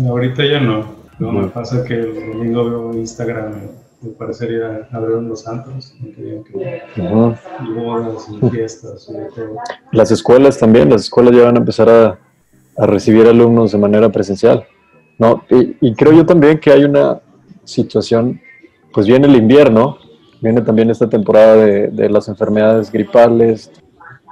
Ahorita 0.08 0.46
ya 0.46 0.60
no. 0.60 1.04
No, 1.20 1.32
me 1.32 1.48
pasa 1.48 1.84
que 1.84 1.94
el 1.94 2.16
domingo 2.32 2.66
veo 2.66 2.94
Instagram 2.94 3.54
que, 6.94 7.02
uh 7.02 7.04
-huh. 7.04 7.38
y 7.66 7.74
bodas 7.74 8.30
y 8.30 8.50
fiestas 8.50 9.10
y 9.10 9.36
todo. 9.36 9.56
Las 9.92 10.12
escuelas 10.12 10.58
también, 10.58 10.90
las 10.90 11.04
escuelas 11.04 11.36
ya 11.36 11.44
van 11.44 11.56
a 11.56 11.60
empezar 11.60 11.90
a, 11.90 12.20
a 12.78 12.86
recibir 12.86 13.28
alumnos 13.28 13.72
de 13.72 13.78
manera 13.78 14.10
presencial. 14.10 14.66
¿no? 15.18 15.44
Y, 15.50 15.78
y, 15.80 15.94
creo 15.94 16.12
yo 16.12 16.26
también 16.26 16.60
que 16.60 16.72
hay 16.72 16.84
una 16.84 17.22
situación, 17.64 18.42
pues 18.94 19.08
viene 19.08 19.28
el 19.28 19.36
invierno, 19.36 19.98
viene 20.42 20.62
también 20.62 20.90
esta 20.90 21.08
temporada 21.08 21.56
de, 21.56 21.88
de 21.90 22.10
las 22.10 22.28
enfermedades 22.28 22.92
gripales, 22.92 23.72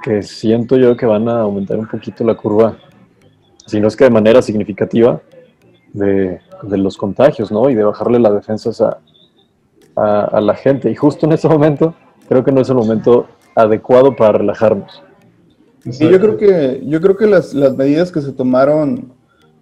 que 0.02 0.22
siento 0.22 0.76
yo 0.76 0.96
que 0.96 1.06
van 1.06 1.28
a 1.28 1.40
aumentar 1.40 1.78
un 1.78 1.86
poquito 1.86 2.24
la 2.24 2.34
curva, 2.34 2.76
si 3.66 3.80
no 3.80 3.86
es 3.86 3.96
que 3.96 4.04
de 4.04 4.10
manera 4.10 4.42
significativa, 4.42 5.22
de, 5.92 6.40
de 6.62 6.78
los 6.78 6.96
contagios, 6.96 7.52
¿no? 7.52 7.70
Y 7.70 7.74
de 7.74 7.84
bajarle 7.84 8.18
las 8.18 8.34
defensas 8.34 8.80
a, 8.80 8.98
a, 9.96 10.40
la 10.40 10.54
gente. 10.54 10.90
Y 10.90 10.94
justo 10.94 11.26
en 11.26 11.32
ese 11.32 11.48
momento, 11.48 11.94
creo 12.28 12.44
que 12.44 12.52
no 12.52 12.60
es 12.60 12.68
el 12.68 12.76
momento 12.76 13.26
adecuado 13.54 14.14
para 14.16 14.38
relajarnos. 14.38 15.02
Sí, 15.90 16.08
yo 16.08 16.20
creo 16.20 16.36
que, 16.36 16.82
yo 16.86 17.00
creo 17.00 17.16
que 17.16 17.26
las, 17.26 17.54
las 17.54 17.76
medidas 17.76 18.12
que 18.12 18.20
se 18.20 18.32
tomaron 18.32 19.12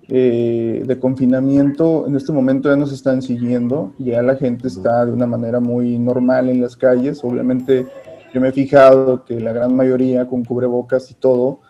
eh, 0.09 0.83
de 0.85 0.99
confinamiento 0.99 2.05
en 2.07 2.17
este 2.17 2.33
momento 2.33 2.69
ya 2.69 2.77
nos 2.77 2.93
están 2.93 3.23
siguiendo, 3.23 3.95
ya 3.97 4.21
la 4.23 4.35
gente 4.35 4.67
está 4.67 5.07
de 5.07 5.13
una 5.13 5.27
manera 5.27 5.61
muy 5.61 6.01
normal 6.01 6.49
en 6.49 6.61
las 6.61 6.77
calles, 6.77 7.23
obviamente 7.23 7.87
yo 8.35 8.41
me 8.41 8.49
he 8.49 8.53
fijado 8.53 9.25
que 9.25 9.39
la 9.39 9.53
gran 9.53 9.75
mayoría 9.77 10.27
con 10.27 10.45
cubrebocas 10.45 11.11
y 11.13 11.15
todo, 11.15 11.61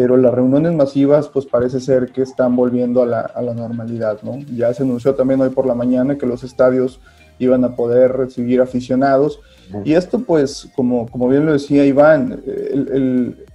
pero 0.00 0.16
las 0.16 0.32
reuniones 0.32 0.74
masivas 0.74 1.26
pues 1.26 1.44
parece 1.44 1.80
ser 1.80 2.12
que 2.12 2.22
están 2.22 2.54
volviendo 2.54 3.02
a 3.02 3.06
la, 3.06 3.20
a 3.22 3.42
la 3.42 3.52
normalidad, 3.52 4.22
¿no? 4.22 4.38
Ya 4.54 4.72
se 4.72 4.84
anunció 4.84 5.16
también 5.16 5.40
hoy 5.40 5.48
por 5.48 5.66
la 5.66 5.74
mañana 5.74 6.16
que 6.16 6.24
los 6.24 6.44
estadios 6.44 7.00
iban 7.40 7.64
a 7.64 7.74
poder 7.74 8.12
recibir 8.12 8.60
aficionados 8.60 9.40
y 9.84 9.94
esto 9.94 10.20
pues 10.20 10.68
como, 10.76 11.08
como 11.08 11.28
bien 11.28 11.46
lo 11.46 11.52
decía 11.52 11.84
Iván, 11.84 12.40
el, 12.46 12.88
el, 12.92 13.46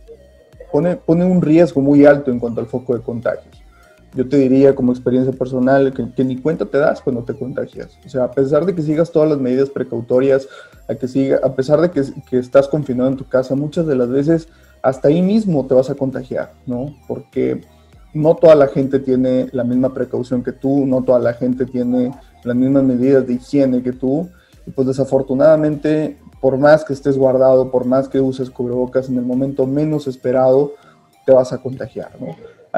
pone, 0.70 0.98
pone 0.98 1.24
un 1.24 1.42
riesgo 1.42 1.80
muy 1.80 2.06
alto 2.06 2.30
en 2.30 2.40
cuanto 2.40 2.60
al 2.60 2.68
foco 2.68 2.94
de 2.94 3.02
contagios 3.02 3.64
yo 4.14 4.28
te 4.28 4.38
diría 4.38 4.76
como 4.76 4.92
experiencia 4.92 5.32
personal 5.32 5.94
que, 5.94 6.24
ni 6.26 6.38
cuenta 6.38 6.66
te 6.66 6.78
das 6.78 7.02
cuando 7.02 7.24
te 7.24 7.34
contagias. 7.34 7.98
O 8.06 8.10
sea, 8.10 8.26
a 8.26 8.32
pesar 8.32 8.64
de 8.64 8.76
que 8.76 8.84
sigas 8.84 9.12
todas 9.12 9.28
las 9.28 9.40
medidas 9.40 9.72
precautorias, 9.72 10.48
a, 10.88 10.94
que 10.94 11.08
siga, 11.08 11.40
a 11.44 11.56
pesar 11.56 11.82
de 11.82 11.90
que, 11.90 12.04
que, 12.30 12.38
estás 12.38 12.68
confinado 12.68 13.10
en 13.10 13.18
tu 13.18 13.28
casa, 13.28 13.56
muchas 13.56 13.88
de 13.88 13.96
las 13.96 14.10
veces 14.10 14.50
hasta 14.84 15.08
ahí 15.08 15.22
mismo 15.22 15.66
te 15.66 15.74
vas 15.74 15.90
a 15.90 15.96
contagiar, 15.96 16.54
¿no? 16.68 16.94
Porque 17.08 17.62
no 18.14 18.36
toda 18.36 18.54
la 18.54 18.68
gente 18.68 19.00
tiene 19.00 19.48
la 19.54 19.64
misma 19.64 19.94
precaución 19.94 20.44
que 20.44 20.52
tú, 20.52 20.86
no 20.86 21.02
toda 21.04 21.20
la 21.20 21.34
gente 21.34 21.66
tiene 21.66 22.12
las 22.44 22.56
mismas 22.56 22.84
medidas 22.84 23.26
de 23.26 23.36
higiene 23.36 23.82
que 23.82 23.94
tú. 23.94 24.30
Y 24.68 24.72
pues 24.72 24.88
desafortunadamente, 24.88 26.18
por 26.42 26.58
más 26.58 26.84
que 26.84 26.94
estés 26.94 27.18
guardado, 27.18 27.72
por 27.72 27.86
más 27.86 28.10
que 28.10 28.20
uses 28.20 28.50
cubrebocas 28.50 29.10
en 29.10 29.18
el 29.18 29.26
momento 29.26 29.66
menos 29.66 30.06
esperado, 30.06 30.74
te 31.26 31.32
vas 31.32 31.54
a 31.54 31.60
contagiar, 31.60 32.12
¿no? 32.20 32.36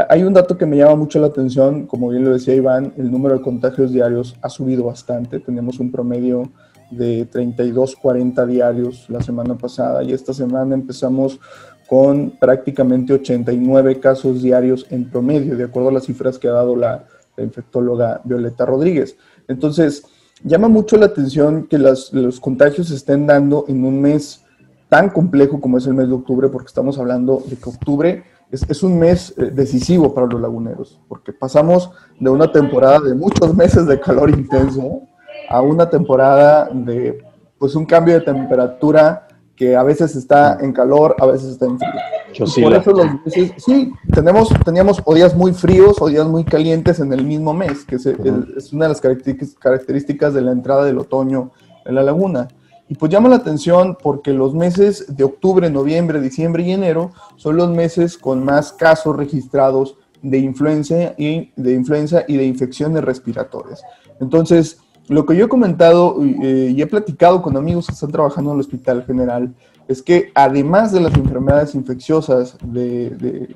Hay 0.09 0.23
un 0.23 0.33
dato 0.33 0.57
que 0.57 0.65
me 0.65 0.77
llama 0.77 0.95
mucho 0.95 1.19
la 1.19 1.27
atención, 1.27 1.87
como 1.87 2.09
bien 2.09 2.25
lo 2.25 2.33
decía 2.33 2.53
Iván, 2.53 2.93
el 2.97 3.09
número 3.09 3.37
de 3.37 3.41
contagios 3.41 3.93
diarios 3.93 4.35
ha 4.41 4.49
subido 4.49 4.83
bastante. 4.83 5.39
Tenemos 5.39 5.79
un 5.79 5.89
promedio 5.89 6.51
de 6.91 7.25
32, 7.25 7.95
40 7.95 8.45
diarios 8.45 9.09
la 9.09 9.21
semana 9.21 9.57
pasada 9.57 10.03
y 10.03 10.11
esta 10.11 10.33
semana 10.33 10.75
empezamos 10.75 11.39
con 11.87 12.31
prácticamente 12.31 13.13
89 13.13 13.99
casos 13.99 14.41
diarios 14.41 14.87
en 14.89 15.09
promedio, 15.09 15.55
de 15.55 15.65
acuerdo 15.65 15.89
a 15.89 15.93
las 15.93 16.05
cifras 16.05 16.39
que 16.39 16.47
ha 16.47 16.53
dado 16.53 16.75
la, 16.75 17.05
infectóloga 17.37 18.21
Violeta 18.23 18.65
Rodríguez. 18.65 19.17
Entonces, 19.49 20.05
llama 20.41 20.69
mucho 20.69 20.95
la 20.95 21.07
atención 21.07 21.67
que 21.67 21.77
los 21.77 22.39
contagios 22.39 22.87
se 22.87 22.95
estén 22.95 23.27
dando 23.27 23.65
en 23.67 23.83
un 23.83 24.01
mes 24.01 24.45
tan 24.87 25.09
complejo 25.09 25.59
como 25.59 25.77
es 25.77 25.85
el 25.85 25.95
mes 25.95 26.07
de 26.07 26.13
octubre, 26.13 26.47
porque 26.47 26.67
estamos 26.67 26.97
hablando 26.97 27.43
de 27.45 27.57
que 27.57 27.69
octubre 27.69 28.23
es, 28.51 28.83
un 28.83 28.97
mes 28.99 29.33
eh, 29.37 29.51
decisivo 29.53 30.13
para 30.13 30.27
los 30.27 30.39
laguneros, 30.39 30.99
porque 31.07 31.33
pasamos 31.33 31.89
de 32.19 32.29
una 32.29 32.51
temporada 32.51 32.99
de 32.99 33.15
muchos 33.15 33.53
meses 33.55 33.85
de 33.87 33.99
calor 33.99 34.29
intenso 34.29 35.01
a 35.49 35.61
una 35.61 35.89
temporada 35.89 36.69
de 36.71 37.23
pues 37.57 37.75
un 37.75 37.85
cambio 37.85 38.13
de 38.15 38.21
temperatura 38.21 39.24
que 39.55 39.75
a 39.75 39.83
veces 39.83 40.15
está 40.15 40.57
en 40.61 40.73
calor, 40.73 41.15
a 41.19 41.25
veces 41.25 41.51
está 41.51 41.65
en 41.65 41.79
frío. 41.79 42.63
Por 42.63 42.73
eso 42.73 42.91
los 42.91 43.05
meses, 43.23 43.53
sí, 43.57 43.91
tenemos, 44.13 44.49
teníamos 44.65 45.01
o 45.05 45.13
días 45.13 45.35
muy 45.35 45.53
fríos 45.53 46.01
o 46.01 46.07
días 46.07 46.27
muy 46.27 46.43
calientes 46.43 46.99
en 46.99 47.13
el 47.13 47.23
mismo 47.23 47.53
mes, 47.53 47.85
que 47.85 47.95
es, 47.95 48.05
es 48.05 48.73
una 48.73 48.85
de 48.85 48.89
las 48.89 49.01
características 49.01 50.33
de 50.33 50.41
la 50.41 50.51
entrada 50.51 50.83
del 50.83 50.97
otoño 50.97 51.51
en 51.85 51.95
la 51.95 52.03
laguna. 52.03 52.49
Y 52.87 52.95
pues 52.95 53.11
llama 53.11 53.29
la 53.29 53.37
atención 53.37 53.97
porque 54.01 54.31
los 54.31 54.53
meses 54.53 55.15
de 55.15 55.23
octubre, 55.23 55.69
noviembre, 55.69 56.21
diciembre 56.21 56.63
y 56.63 56.71
enero 56.71 57.11
son 57.35 57.57
los 57.57 57.69
meses 57.69 58.17
con 58.17 58.43
más 58.43 58.73
casos 58.73 59.15
registrados 59.15 59.97
de 60.21 60.37
influenza 60.39 61.13
y 61.17 61.51
de, 61.55 61.73
influenza 61.73 62.23
y 62.27 62.37
de 62.37 62.45
infecciones 62.45 63.03
respiratorias. 63.03 63.81
Entonces, 64.19 64.79
lo 65.07 65.25
que 65.25 65.35
yo 65.35 65.45
he 65.45 65.49
comentado 65.49 66.17
eh, 66.21 66.73
y 66.75 66.81
he 66.81 66.87
platicado 66.87 67.41
con 67.41 67.57
amigos 67.57 67.87
que 67.87 67.93
están 67.93 68.11
trabajando 68.11 68.51
en 68.51 68.55
el 68.55 68.61
Hospital 68.61 69.03
General 69.05 69.53
es 69.87 70.01
que 70.01 70.31
además 70.33 70.91
de 70.91 71.01
las 71.01 71.13
enfermedades 71.15 71.75
infecciosas 71.75 72.57
de, 72.63 73.11
de 73.11 73.55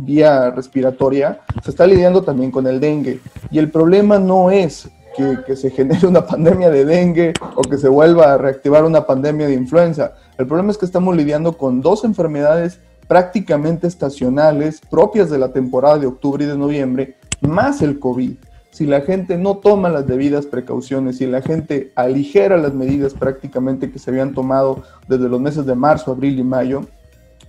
vía 0.00 0.50
respiratoria, 0.50 1.40
se 1.62 1.70
está 1.70 1.86
lidiando 1.86 2.22
también 2.22 2.50
con 2.50 2.66
el 2.66 2.80
dengue. 2.80 3.20
Y 3.50 3.58
el 3.58 3.70
problema 3.70 4.18
no 4.18 4.50
es 4.50 4.88
que, 5.46 5.56
se 5.56 5.70
genere 5.70 6.06
una 6.06 6.24
pandemia 6.24 6.70
de 6.70 6.84
dengue 6.84 7.32
o 7.56 7.62
que 7.62 7.76
se 7.76 7.88
vuelva 7.88 8.32
a 8.32 8.38
reactivar 8.38 8.84
una 8.84 9.04
pandemia 9.04 9.48
de 9.48 9.54
influenza. 9.54 10.12
El 10.38 10.46
problema 10.46 10.70
es 10.70 10.78
que 10.78 10.86
estamos 10.86 11.16
lidiando 11.16 11.56
con 11.56 11.80
dos 11.80 12.04
enfermedades 12.04 12.80
prácticamente 13.08 13.86
estacionales 13.86 14.80
propias 14.88 15.30
de 15.30 15.38
la 15.38 15.52
temporada 15.52 15.98
de 15.98 16.06
octubre 16.06 16.44
y 16.44 16.48
de 16.48 16.56
noviembre, 16.56 17.16
más 17.40 17.82
el 17.82 17.98
COVID. 17.98 18.36
Si 18.70 18.86
la 18.86 19.00
gente 19.00 19.38
no 19.38 19.56
toma 19.56 19.88
las 19.88 20.06
debidas 20.06 20.46
precauciones, 20.46 21.18
si 21.18 21.26
la 21.26 21.42
gente 21.42 21.90
aligera 21.94 22.56
las 22.56 22.74
medidas 22.74 23.14
prácticamente 23.14 23.90
que 23.90 23.98
se 23.98 24.10
habían 24.10 24.34
tomado 24.34 24.82
desde 25.08 25.28
los 25.28 25.40
meses 25.40 25.66
de 25.66 25.74
marzo, 25.74 26.12
abril 26.12 26.38
y 26.38 26.44
mayo, 26.44 26.82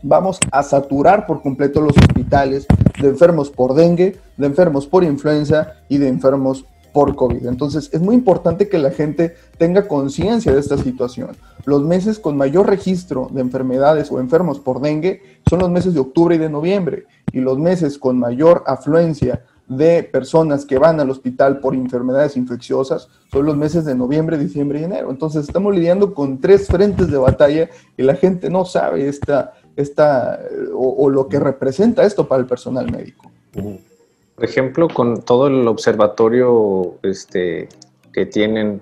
vamos 0.01 0.39
a 0.51 0.63
saturar 0.63 1.27
por 1.27 1.41
completo 1.41 1.81
los 1.81 1.95
hospitales 1.97 2.65
de 3.01 3.09
enfermos 3.09 3.49
por 3.49 3.73
dengue, 3.73 4.17
de 4.37 4.47
enfermos 4.47 4.87
por 4.87 5.03
influenza 5.03 5.73
y 5.89 5.97
de 5.97 6.07
enfermos 6.07 6.65
por 6.93 7.15
COVID. 7.15 7.45
Entonces, 7.45 7.89
es 7.93 8.01
muy 8.01 8.15
importante 8.15 8.67
que 8.67 8.79
la 8.79 8.91
gente 8.91 9.35
tenga 9.57 9.87
conciencia 9.87 10.53
de 10.53 10.59
esta 10.59 10.77
situación. 10.77 11.31
Los 11.65 11.83
meses 11.83 12.19
con 12.19 12.37
mayor 12.37 12.67
registro 12.67 13.29
de 13.31 13.41
enfermedades 13.41 14.11
o 14.11 14.19
enfermos 14.19 14.59
por 14.59 14.81
dengue 14.81 15.21
son 15.47 15.59
los 15.59 15.69
meses 15.69 15.93
de 15.93 15.99
octubre 15.99 16.35
y 16.35 16.39
de 16.39 16.49
noviembre, 16.49 17.05
y 17.31 17.41
los 17.41 17.59
meses 17.59 17.97
con 17.97 18.17
mayor 18.17 18.63
afluencia 18.65 19.43
de 19.69 20.01
personas 20.03 20.65
que 20.65 20.79
van 20.79 20.99
al 20.99 21.11
hospital 21.11 21.59
por 21.59 21.75
enfermedades 21.75 22.35
infecciosas 22.35 23.07
son 23.31 23.45
los 23.45 23.55
meses 23.55 23.85
de 23.85 23.93
noviembre, 23.93 24.37
diciembre 24.37 24.81
y 24.81 24.83
enero. 24.83 25.11
Entonces, 25.11 25.47
estamos 25.47 25.75
lidiando 25.75 26.15
con 26.15 26.41
tres 26.41 26.67
frentes 26.67 27.09
de 27.11 27.17
batalla 27.17 27.69
y 27.95 28.01
la 28.01 28.15
gente 28.15 28.49
no 28.49 28.65
sabe 28.65 29.07
esta, 29.07 29.53
esta 29.75 30.39
o, 30.73 31.09
lo 31.09 31.27
que 31.27 31.39
representa 31.39 32.03
esto 32.03 32.27
para 32.27 32.41
el 32.41 32.47
personal 32.47 32.91
médico. 32.91 33.31
Por 33.53 34.43
ejemplo, 34.43 34.87
con 34.87 35.21
todo 35.21 35.47
el 35.47 35.67
observatorio 35.67 36.95
este, 37.03 37.69
que 38.11 38.25
tienen, 38.25 38.81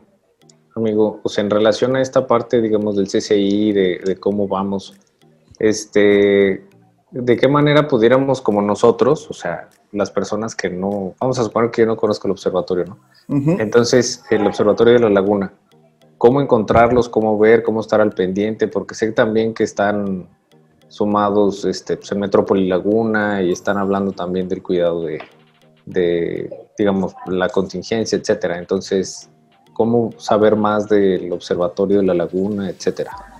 amigo, 0.73 1.19
pues 1.21 1.37
en 1.37 1.49
relación 1.49 1.97
a 1.97 2.01
esta 2.01 2.27
parte, 2.27 2.61
digamos, 2.61 2.95
del 2.95 3.07
CCI, 3.07 3.73
de, 3.73 4.17
cómo 4.21 4.47
vamos, 4.47 4.95
este, 5.59 6.63
¿de 7.11 7.37
qué 7.37 7.47
manera 7.49 7.89
pudiéramos 7.89 8.39
como 8.39 8.61
nosotros, 8.61 9.29
o 9.29 9.33
sea, 9.33 9.67
las 9.91 10.11
personas 10.11 10.55
que 10.55 10.69
no, 10.69 11.15
vamos 11.19 11.39
a 11.39 11.43
suponer 11.43 11.71
que 11.71 11.81
yo 11.81 11.87
no 11.87 11.97
conozco 11.97 12.27
el 12.27 12.31
observatorio, 12.31 12.85
¿no? 12.85 12.97
Entonces, 13.59 14.23
el 14.29 14.45
observatorio 14.45 14.93
de 14.93 14.99
la 14.99 15.09
laguna, 15.09 15.53
¿cómo 16.17 16.41
encontrarlos, 16.41 17.09
cómo 17.09 17.37
ver, 17.37 17.63
cómo 17.63 17.81
estar 17.81 18.01
al 18.01 18.11
pendiente? 18.11 18.67
Porque 18.67 18.95
sé 18.95 19.11
también 19.11 19.53
que 19.53 19.63
están 19.63 20.27
sumados 20.87 21.65
este, 21.65 21.97
pues, 21.97 22.11
en 22.11 22.19
Metrópoli 22.19 22.67
Laguna 22.67 23.41
y 23.41 23.51
están 23.51 23.77
hablando 23.77 24.11
también 24.11 24.47
del 24.47 24.63
cuidado 24.63 25.03
de, 25.03 25.21
de, 25.85 26.49
digamos, 26.77 27.13
la 27.27 27.49
contingencia, 27.49 28.17
etcétera. 28.17 28.57
Entonces, 28.57 29.29
¿cómo 29.73 30.11
saber 30.17 30.55
más 30.55 30.87
del 30.87 31.31
observatorio 31.31 31.99
de 31.99 32.05
la 32.05 32.13
laguna, 32.13 32.69
etcétera? 32.69 33.36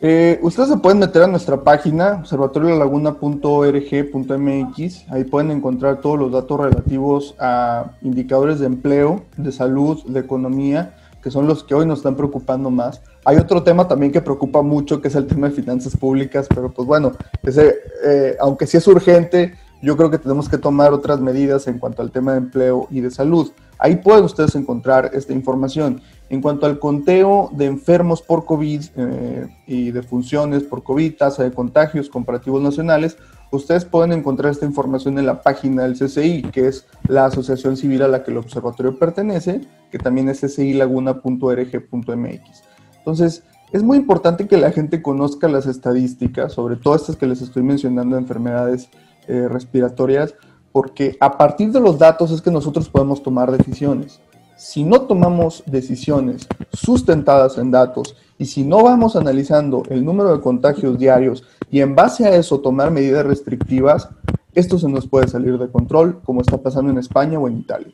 Eh, 0.00 0.38
ustedes 0.42 0.68
se 0.68 0.76
pueden 0.76 1.00
meter 1.00 1.24
a 1.24 1.26
nuestra 1.26 1.64
página, 1.64 2.20
observatoriolalaguna.org.mx. 2.20 5.10
Ahí 5.10 5.24
pueden 5.24 5.50
encontrar 5.50 6.00
todos 6.00 6.16
los 6.16 6.30
datos 6.30 6.60
relativos 6.60 7.34
a 7.40 7.90
indicadores 8.02 8.60
de 8.60 8.66
empleo, 8.66 9.22
de 9.36 9.50
salud, 9.50 10.00
de 10.04 10.20
economía, 10.20 10.94
que 11.20 11.32
son 11.32 11.48
los 11.48 11.64
que 11.64 11.74
hoy 11.74 11.84
nos 11.84 11.98
están 11.98 12.14
preocupando 12.14 12.70
más. 12.70 13.02
Hay 13.24 13.38
otro 13.38 13.64
tema 13.64 13.88
también 13.88 14.12
que 14.12 14.20
preocupa 14.20 14.62
mucho, 14.62 15.00
que 15.00 15.08
es 15.08 15.16
el 15.16 15.26
tema 15.26 15.48
de 15.48 15.56
finanzas 15.56 15.96
públicas, 15.96 16.46
pero 16.48 16.70
pues 16.70 16.86
bueno, 16.86 17.10
ese, 17.42 17.74
eh, 18.06 18.36
aunque 18.38 18.68
sí 18.68 18.76
es 18.76 18.86
urgente, 18.86 19.54
yo 19.82 19.96
creo 19.96 20.10
que 20.10 20.18
tenemos 20.18 20.48
que 20.48 20.58
tomar 20.58 20.92
otras 20.92 21.20
medidas 21.20 21.66
en 21.66 21.80
cuanto 21.80 22.02
al 22.02 22.12
tema 22.12 22.30
de 22.32 22.38
empleo 22.38 22.86
y 22.90 23.00
de 23.00 23.10
salud. 23.10 23.50
Ahí 23.78 23.96
pueden 23.96 24.24
ustedes 24.24 24.54
encontrar 24.54 25.10
esta 25.12 25.32
información. 25.32 26.00
En 26.30 26.42
cuanto 26.42 26.66
al 26.66 26.78
conteo 26.78 27.48
de 27.52 27.64
enfermos 27.64 28.20
por 28.20 28.44
COVID 28.44 28.84
eh, 28.96 29.48
y 29.66 29.92
de 29.92 30.02
funciones 30.02 30.62
por 30.62 30.82
COVID, 30.82 31.16
tasa 31.16 31.42
de 31.42 31.52
contagios 31.52 32.10
comparativos 32.10 32.60
nacionales, 32.60 33.16
ustedes 33.50 33.86
pueden 33.86 34.12
encontrar 34.12 34.52
esta 34.52 34.66
información 34.66 35.18
en 35.18 35.24
la 35.24 35.40
página 35.42 35.84
del 35.84 35.98
CCI, 35.98 36.42
que 36.52 36.68
es 36.68 36.86
la 37.06 37.24
asociación 37.26 37.78
civil 37.78 38.02
a 38.02 38.08
la 38.08 38.24
que 38.24 38.30
el 38.30 38.36
observatorio 38.36 38.98
pertenece, 38.98 39.62
que 39.90 39.98
también 39.98 40.28
es 40.28 40.40
csilaguna.org.mx. 40.40 42.62
Entonces, 42.98 43.42
es 43.72 43.82
muy 43.82 43.96
importante 43.96 44.46
que 44.46 44.58
la 44.58 44.70
gente 44.70 45.00
conozca 45.00 45.48
las 45.48 45.66
estadísticas, 45.66 46.52
sobre 46.52 46.76
todo 46.76 46.94
estas 46.94 47.16
que 47.16 47.26
les 47.26 47.40
estoy 47.40 47.62
mencionando, 47.62 48.18
enfermedades 48.18 48.90
eh, 49.28 49.48
respiratorias, 49.48 50.34
porque 50.72 51.16
a 51.20 51.38
partir 51.38 51.72
de 51.72 51.80
los 51.80 51.98
datos 51.98 52.30
es 52.30 52.42
que 52.42 52.50
nosotros 52.50 52.88
podemos 52.88 53.22
tomar 53.22 53.50
decisiones. 53.50 54.20
Si 54.58 54.82
no 54.82 55.02
tomamos 55.02 55.62
decisiones 55.66 56.48
sustentadas 56.72 57.58
en 57.58 57.70
datos 57.70 58.16
Y 58.38 58.46
si 58.46 58.64
no 58.64 58.82
vamos 58.82 59.14
analizando 59.14 59.84
el 59.88 60.04
número 60.04 60.34
de 60.34 60.40
contagios 60.40 60.98
diarios 60.98 61.44
y 61.70 61.80
en 61.80 61.94
base 61.94 62.26
a 62.26 62.34
eso 62.34 62.60
tomar 62.60 62.90
medidas 62.90 63.24
restrictivas, 63.24 64.08
esto 64.54 64.78
se 64.78 64.88
nos 64.88 65.06
puede 65.06 65.28
salir 65.28 65.58
de 65.58 65.68
control, 65.68 66.20
como 66.24 66.40
está 66.40 66.56
pasando 66.56 66.90
en 66.90 66.98
España 66.98 67.38
o 67.38 67.46
en 67.46 67.58
Italia. 67.58 67.92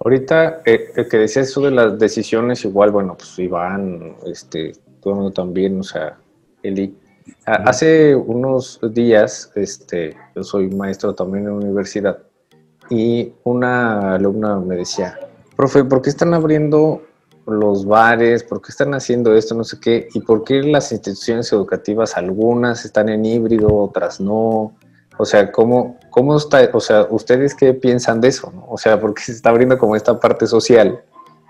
Ahorita, 0.00 0.62
eh, 0.64 0.92
que 1.08 1.16
decía 1.18 1.42
eso 1.42 1.60
de 1.60 1.70
las 1.70 1.98
decisiones, 1.98 2.64
igual, 2.64 2.90
bueno, 2.90 3.14
pues 3.16 3.38
Iván, 3.38 4.16
este, 4.26 4.72
todo 5.00 5.12
el 5.12 5.16
mundo 5.20 5.32
también, 5.32 5.78
o 5.78 5.82
sea, 5.82 6.18
Eli. 6.62 6.96
Hace 7.44 8.16
unos 8.16 8.80
días, 8.92 9.52
este, 9.54 10.16
yo 10.34 10.42
soy 10.42 10.68
maestro 10.70 11.14
también 11.14 11.44
en 11.44 11.50
la 11.50 11.56
universidad, 11.56 12.18
y 12.90 13.32
una 13.44 14.14
alumna 14.14 14.58
me 14.58 14.76
decía, 14.76 15.18
profe, 15.56 15.84
¿por 15.84 16.02
qué 16.02 16.10
están 16.10 16.34
abriendo 16.34 17.02
los 17.46 17.84
bares? 17.86 18.44
¿Por 18.44 18.60
qué 18.62 18.70
están 18.70 18.94
haciendo 18.94 19.34
esto? 19.34 19.54
No 19.54 19.64
sé 19.64 19.78
qué. 19.80 20.08
¿Y 20.14 20.20
por 20.20 20.44
qué 20.44 20.62
las 20.62 20.92
instituciones 20.92 21.52
educativas, 21.52 22.16
algunas 22.16 22.84
están 22.84 23.08
en 23.08 23.24
híbrido, 23.24 23.74
otras 23.74 24.20
no? 24.20 24.74
O 25.18 25.24
sea, 25.24 25.52
¿cómo, 25.52 25.98
cómo 26.10 26.36
está? 26.36 26.68
O 26.72 26.80
sea, 26.80 27.06
¿ustedes 27.10 27.54
qué 27.54 27.74
piensan 27.74 28.20
de 28.20 28.28
eso? 28.28 28.52
O 28.68 28.78
sea, 28.78 29.00
porque 29.00 29.22
se 29.22 29.32
está 29.32 29.50
abriendo 29.50 29.78
como 29.78 29.96
esta 29.96 30.18
parte 30.18 30.46
social, 30.46 31.02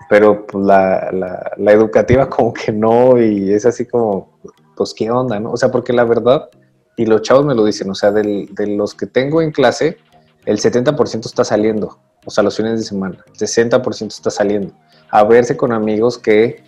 pero 0.09 0.45
pues, 0.45 0.65
la, 0.65 1.11
la, 1.57 1.71
educativa 1.71 2.29
como 2.29 2.53
que 2.53 2.71
no, 2.71 3.21
y 3.21 3.53
es 3.53 3.65
así 3.65 3.85
como, 3.85 4.37
pues, 4.75 4.93
¿qué 4.93 5.09
onda? 5.09 5.39
no? 5.39 5.51
O 5.51 5.57
sea, 5.57 5.71
porque 5.71 5.93
la 5.93 6.03
verdad, 6.03 6.49
y 6.97 7.05
los 7.05 7.21
chavos 7.21 7.45
me 7.45 7.55
lo 7.55 7.65
dicen, 7.65 7.89
o 7.89 7.95
sea, 7.95 8.11
de 8.11 8.67
los 8.67 8.93
que 8.93 9.07
tengo 9.07 9.41
en 9.41 9.51
clase, 9.51 9.97
el 10.45 10.59
70% 10.59 11.25
está 11.25 11.43
saliendo, 11.43 11.99
o 12.25 12.31
sea, 12.31 12.43
los 12.43 12.57
fines 12.57 12.79
de 12.79 12.85
semana, 12.85 13.17
el 13.27 13.33
60% 13.33 14.07
está 14.07 14.29
saliendo, 14.29 14.73
a 15.09 15.23
verse 15.23 15.55
con 15.55 15.71
amigos 15.71 16.17
que 16.17 16.63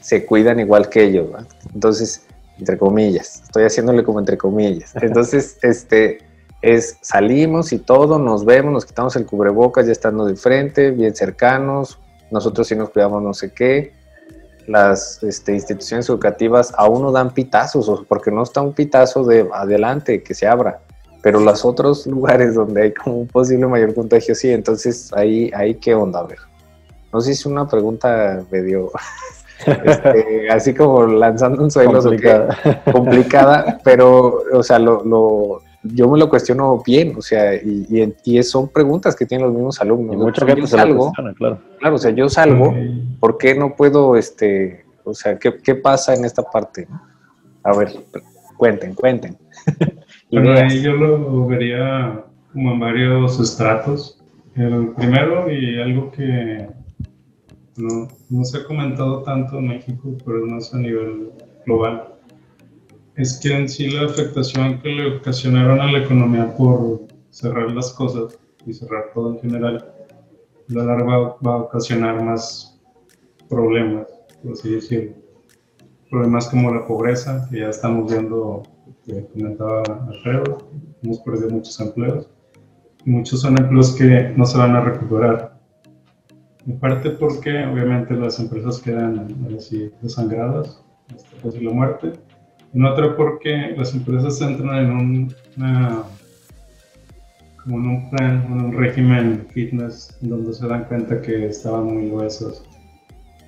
se 0.00 0.24
cuidan 0.24 0.60
igual 0.60 0.88
que 0.88 1.04
ellos, 1.04 1.28
Entonces, 1.74 2.26
entre 2.58 2.78
comillas, 2.78 3.42
estoy 3.44 3.64
haciéndole 3.64 4.02
como 4.04 4.18
entre 4.18 4.36
comillas. 4.36 4.94
Entonces, 4.96 5.58
este, 5.62 6.18
es 6.62 6.98
salimos 7.00 7.72
y 7.72 7.78
todo, 7.78 8.18
nos 8.18 8.44
vemos, 8.44 8.72
nos 8.72 8.86
quitamos 8.86 9.16
el 9.16 9.26
cubrebocas 9.26 9.86
ya 9.86 9.92
estando 9.92 10.24
de 10.26 10.36
frente, 10.36 10.90
bien 10.90 11.14
cercanos, 11.14 11.98
nosotros 12.30 12.68
sí 12.68 12.76
nos 12.76 12.90
cuidamos 12.90 13.22
no 13.22 13.34
sé 13.34 13.52
qué, 13.52 13.94
las 14.66 15.22
este, 15.22 15.52
instituciones 15.52 16.08
educativas 16.08 16.72
aún 16.76 17.02
no 17.02 17.12
dan 17.12 17.32
pitazos, 17.34 18.04
porque 18.08 18.30
no 18.30 18.42
está 18.42 18.60
un 18.60 18.72
pitazo 18.72 19.24
de 19.24 19.48
adelante 19.52 20.22
que 20.22 20.34
se 20.34 20.46
abra 20.46 20.80
pero 21.22 21.40
los 21.40 21.64
otros 21.64 22.06
lugares 22.06 22.54
donde 22.54 22.82
hay 22.82 22.92
como 22.92 23.18
un 23.18 23.26
posible 23.26 23.66
mayor 23.66 23.94
contagio, 23.94 24.34
sí, 24.34 24.50
entonces 24.50 25.12
ahí, 25.14 25.50
ahí 25.54 25.74
qué 25.74 25.94
onda, 25.94 26.20
a 26.20 26.24
ver. 26.24 26.38
No 27.12 27.20
sé 27.20 27.26
si 27.26 27.40
es 27.40 27.46
una 27.46 27.68
pregunta 27.68 28.42
medio, 28.50 28.90
este, 29.66 30.48
así 30.50 30.74
como 30.74 31.06
lanzando 31.06 31.62
un 31.62 31.70
suelo 31.70 32.00
complicada. 32.00 32.58
complicada, 32.90 33.80
pero, 33.84 34.42
o 34.52 34.62
sea, 34.62 34.78
lo, 34.78 35.04
lo, 35.04 35.62
yo 35.82 36.08
me 36.08 36.18
lo 36.18 36.28
cuestiono 36.30 36.82
bien, 36.84 37.14
o 37.16 37.22
sea, 37.22 37.54
y, 37.54 38.14
y, 38.24 38.42
son 38.42 38.68
preguntas 38.68 39.14
que 39.16 39.26
tienen 39.26 39.46
los 39.46 39.54
mismos 39.54 39.80
alumnos. 39.80 40.14
Y 40.14 40.18
mucha 40.18 40.46
gente 40.46 40.66
se 40.66 40.76
salgo, 40.76 41.12
claro. 41.36 41.58
Claro, 41.78 41.94
o 41.96 41.98
sea, 41.98 42.12
yo 42.12 42.28
salgo, 42.28 42.74
¿por 43.18 43.36
qué 43.36 43.54
no 43.54 43.74
puedo, 43.74 44.16
este, 44.16 44.84
o 45.04 45.12
sea, 45.12 45.38
qué, 45.38 45.58
qué 45.58 45.74
pasa 45.74 46.14
en 46.14 46.24
esta 46.24 46.42
parte? 46.42 46.86
A 47.62 47.76
ver, 47.76 47.92
cuenten, 48.56 48.94
cuenten. 48.94 49.36
ahí 50.32 50.82
yo 50.82 50.92
lo 50.92 51.46
vería 51.46 52.24
como 52.52 52.72
en 52.72 52.80
varios 52.80 53.40
estratos. 53.40 54.18
El 54.54 54.88
primero, 54.90 55.50
y 55.50 55.80
algo 55.80 56.10
que 56.10 56.68
no, 57.76 58.08
no 58.28 58.44
se 58.44 58.58
ha 58.58 58.64
comentado 58.64 59.22
tanto 59.22 59.58
en 59.58 59.68
México, 59.68 60.16
pero 60.24 60.44
es 60.44 60.52
más 60.52 60.74
a 60.74 60.78
nivel 60.78 61.30
global, 61.64 62.14
es 63.16 63.38
que 63.42 63.54
en 63.54 63.68
sí 63.68 63.90
la 63.90 64.06
afectación 64.06 64.80
que 64.80 64.88
le 64.88 65.16
ocasionaron 65.16 65.80
a 65.80 65.92
la 65.92 65.98
economía 65.98 66.54
por 66.56 67.02
cerrar 67.30 67.70
las 67.72 67.92
cosas 67.92 68.38
y 68.66 68.72
cerrar 68.72 69.10
todo 69.14 69.34
en 69.34 69.40
general, 69.40 69.92
la 70.68 70.84
larga 70.84 71.36
va, 71.44 71.54
a 71.54 71.56
ocasionar 71.58 72.22
más 72.22 72.80
problemas, 73.48 74.06
por 74.42 74.52
así 74.52 74.70
decirlo. 74.70 75.14
Problemas 76.10 76.48
como 76.48 76.74
la 76.74 76.86
pobreza, 76.86 77.46
que 77.50 77.60
ya 77.60 77.68
estamos 77.68 78.10
viendo 78.10 78.62
que 79.10 79.26
comentaba 79.26 79.82
Alfredo, 80.08 80.70
hemos 81.02 81.20
perdido 81.20 81.50
muchos 81.50 81.80
empleos. 81.80 82.28
muchos 83.04 83.40
son 83.40 83.58
empleos 83.58 83.94
que 83.94 84.32
no 84.36 84.44
se 84.44 84.58
van 84.58 84.76
a 84.76 84.80
recuperar. 84.80 85.58
En 86.66 86.78
parte 86.78 87.10
porque 87.10 87.64
obviamente 87.64 88.14
las 88.14 88.38
empresas 88.38 88.80
quedan 88.80 89.26
así 89.56 89.90
desangradas 90.02 90.82
hasta 91.14 91.36
casi 91.42 91.60
la 91.60 91.72
muerte. 91.72 92.12
En 92.74 92.84
otra 92.84 93.16
porque 93.16 93.74
las 93.76 93.94
empresas 93.94 94.40
entran 94.40 94.84
en 94.84 94.90
un, 94.92 95.34
como 97.64 97.78
en 97.78 97.86
un 97.86 98.10
plan, 98.10 98.44
en 98.46 98.52
un 98.52 98.72
régimen 98.72 99.46
fitness 99.50 100.16
donde 100.20 100.52
se 100.52 100.68
dan 100.68 100.84
cuenta 100.84 101.20
que 101.20 101.46
estaban 101.46 101.86
muy 101.86 102.10
gruesos 102.10 102.62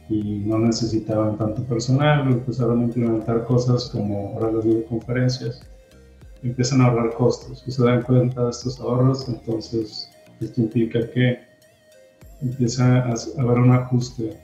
y 0.09 0.41
no 0.41 0.59
necesitaban 0.59 1.38
tanto 1.38 1.62
personal, 1.65 2.27
empezaron 2.27 2.81
a 2.81 2.85
implementar 2.85 3.45
cosas 3.45 3.88
como 3.91 4.35
ahora 4.35 4.53
las 4.53 4.65
videoconferencias, 4.65 5.62
empiezan 6.43 6.81
a 6.81 6.87
ahorrar 6.87 7.15
costos 7.15 7.62
y 7.67 7.71
se 7.71 7.85
dan 7.85 8.03
cuenta 8.03 8.45
de 8.45 8.51
estos 8.51 8.81
ahorros, 8.81 9.29
entonces 9.29 10.11
esto 10.41 10.61
implica 10.61 11.01
que 11.11 11.38
empieza 12.43 12.99
a, 12.99 13.15
haber 13.38 13.59
un 13.59 13.73
ajuste 13.73 14.38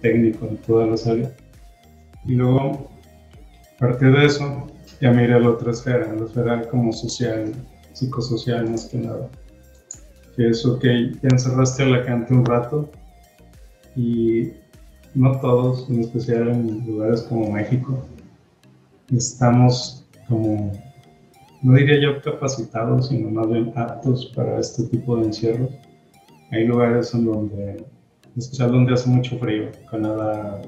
técnico 0.00 0.46
en 0.46 0.56
todas 0.58 0.88
las 0.88 1.06
áreas. 1.06 1.32
Y 2.26 2.34
luego, 2.34 2.90
a 3.76 3.78
partir 3.78 4.12
de 4.12 4.26
eso, 4.26 4.66
ya 5.00 5.10
me 5.12 5.24
iré 5.24 5.34
a 5.34 5.38
la 5.38 5.50
otra 5.50 5.70
esfera, 5.70 6.12
la 6.14 6.24
esfera 6.24 6.68
como 6.68 6.92
social, 6.92 7.52
psicosocial 7.92 8.70
más 8.70 8.86
que 8.86 8.98
nada. 8.98 9.28
Que 10.36 10.48
es, 10.48 10.66
ok, 10.66 10.82
ya 10.82 11.28
encerraste 11.30 11.84
a 11.84 11.86
la 11.86 12.02
gente 12.02 12.34
un 12.34 12.44
rato, 12.44 12.90
y 13.96 14.52
no 15.14 15.38
todos, 15.40 15.88
en 15.88 16.00
especial 16.00 16.48
en 16.48 16.86
lugares 16.86 17.22
como 17.22 17.52
México, 17.52 18.04
estamos 19.12 20.04
como, 20.28 20.72
no 21.62 21.74
diría 21.74 22.00
yo 22.00 22.20
capacitados, 22.22 23.08
sino 23.08 23.30
más 23.30 23.48
bien 23.48 23.72
aptos 23.76 24.32
para 24.34 24.58
este 24.58 24.84
tipo 24.84 25.16
de 25.16 25.26
encierros. 25.26 25.70
Hay 26.50 26.66
lugares 26.66 27.14
en 27.14 27.26
donde, 27.26 27.70
en 27.72 28.36
especial 28.36 28.72
donde 28.72 28.94
hace 28.94 29.08
mucho 29.08 29.38
frío, 29.38 29.70
Canadá, 29.90 30.60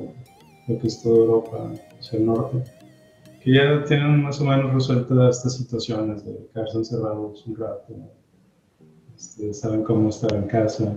lo 0.69 0.79
que 0.79 0.87
es 0.87 1.03
toda 1.03 1.17
Europa, 1.17 1.73
hacia 1.99 2.19
el 2.19 2.27
norte, 2.27 2.63
que 3.43 3.55
ya 3.55 3.85
tienen 3.85 4.23
más 4.23 4.41
o 4.41 4.45
menos 4.45 4.73
resueltas 4.73 5.39
estas 5.39 5.57
situaciones 5.57 6.25
de 6.25 6.49
quedarse 6.53 6.79
encerrados 6.79 7.47
un 7.47 7.57
rato, 7.57 7.95
este, 9.17 9.55
saben 9.55 9.83
cómo 9.83 10.09
estar 10.09 10.35
en 10.35 10.47
casa, 10.49 10.93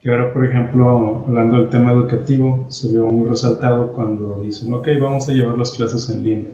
que 0.00 0.10
ahora, 0.10 0.32
por 0.32 0.44
ejemplo, 0.44 1.24
hablando 1.26 1.58
del 1.58 1.70
tema 1.70 1.92
educativo, 1.92 2.66
se 2.68 2.88
vio 2.88 3.06
muy 3.06 3.28
resaltado 3.28 3.92
cuando 3.92 4.40
dicen, 4.42 4.72
ok, 4.72 4.88
vamos 5.00 5.28
a 5.28 5.32
llevar 5.32 5.58
las 5.58 5.72
clases 5.72 6.08
en 6.08 6.22
línea. 6.22 6.50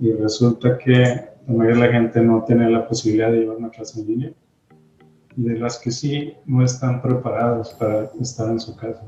Y 0.00 0.12
resulta 0.12 0.76
que 0.78 1.02
la 1.46 1.54
mayoría 1.54 1.82
de 1.82 1.86
la 1.86 1.92
gente 1.92 2.20
no 2.20 2.42
tiene 2.44 2.68
la 2.68 2.88
posibilidad 2.88 3.30
de 3.30 3.38
llevar 3.38 3.56
una 3.58 3.70
clase 3.70 4.00
en 4.00 4.06
línea. 4.06 4.32
Y 5.36 5.42
de 5.42 5.58
las 5.58 5.78
que 5.78 5.92
sí, 5.92 6.34
no 6.44 6.64
están 6.64 7.02
preparadas 7.02 7.72
para 7.74 8.10
estar 8.20 8.50
en 8.50 8.58
su 8.58 8.74
casa. 8.74 9.04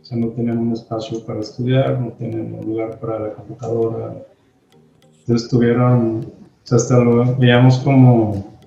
O 0.00 0.04
sea, 0.04 0.18
no 0.18 0.28
tienen 0.28 0.58
un 0.58 0.72
espacio 0.72 1.24
para 1.24 1.40
estudiar, 1.40 1.98
no 1.98 2.12
tienen 2.12 2.54
un 2.54 2.66
lugar 2.66 2.98
para 3.00 3.18
la 3.20 3.32
computadora. 3.32 4.14
Entonces 5.20 5.48
tuvieron, 5.48 6.26
o 6.26 6.66
sea, 6.66 6.76
hasta 6.76 6.98
lo 6.98 7.36
veíamos 7.36 7.78
como 7.78 8.57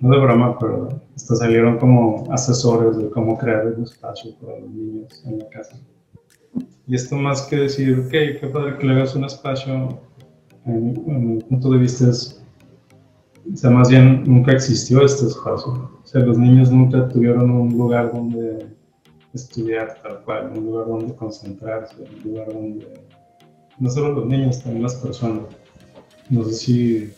no 0.00 0.10
de 0.10 0.18
broma, 0.18 0.58
pero 0.58 0.88
hasta 1.14 1.36
salieron 1.36 1.78
como 1.78 2.24
asesores 2.32 2.96
de 2.98 3.10
cómo 3.10 3.38
crear 3.38 3.66
un 3.66 3.84
espacio 3.84 4.34
para 4.40 4.58
los 4.58 4.70
niños 4.70 5.22
en 5.24 5.38
la 5.38 5.48
casa. 5.48 5.76
Y 6.86 6.94
esto 6.94 7.16
más 7.16 7.42
que 7.42 7.56
decir, 7.56 7.98
ok, 7.98 8.10
qué 8.10 8.50
padre 8.52 8.78
que 8.78 8.86
le 8.86 8.92
hagas 8.94 9.14
un 9.14 9.24
espacio, 9.24 9.98
en, 10.66 11.34
mi 11.34 11.42
punto 11.42 11.70
de 11.70 11.78
vista 11.78 12.10
es, 12.10 12.42
o 13.52 13.56
sea, 13.56 13.70
más 13.70 13.88
bien 13.88 14.24
nunca 14.24 14.52
existió 14.52 15.04
este 15.04 15.26
espacio. 15.26 15.90
O 16.02 16.06
sea, 16.06 16.20
los 16.22 16.38
niños 16.38 16.70
nunca 16.70 17.08
tuvieron 17.08 17.50
un 17.50 17.76
lugar 17.76 18.12
donde 18.12 18.66
estudiar 19.32 20.00
tal 20.02 20.22
cual, 20.24 20.52
un 20.56 20.66
lugar 20.66 20.86
donde 20.86 21.14
concentrarse, 21.14 21.96
un 22.02 22.32
lugar 22.32 22.52
donde, 22.52 22.86
no 23.78 23.90
solo 23.90 24.12
los 24.12 24.26
niños, 24.26 24.62
también 24.62 24.82
las 24.82 24.96
personas. 24.96 25.44
No 26.30 26.44
sé 26.44 26.52
si 26.52 27.12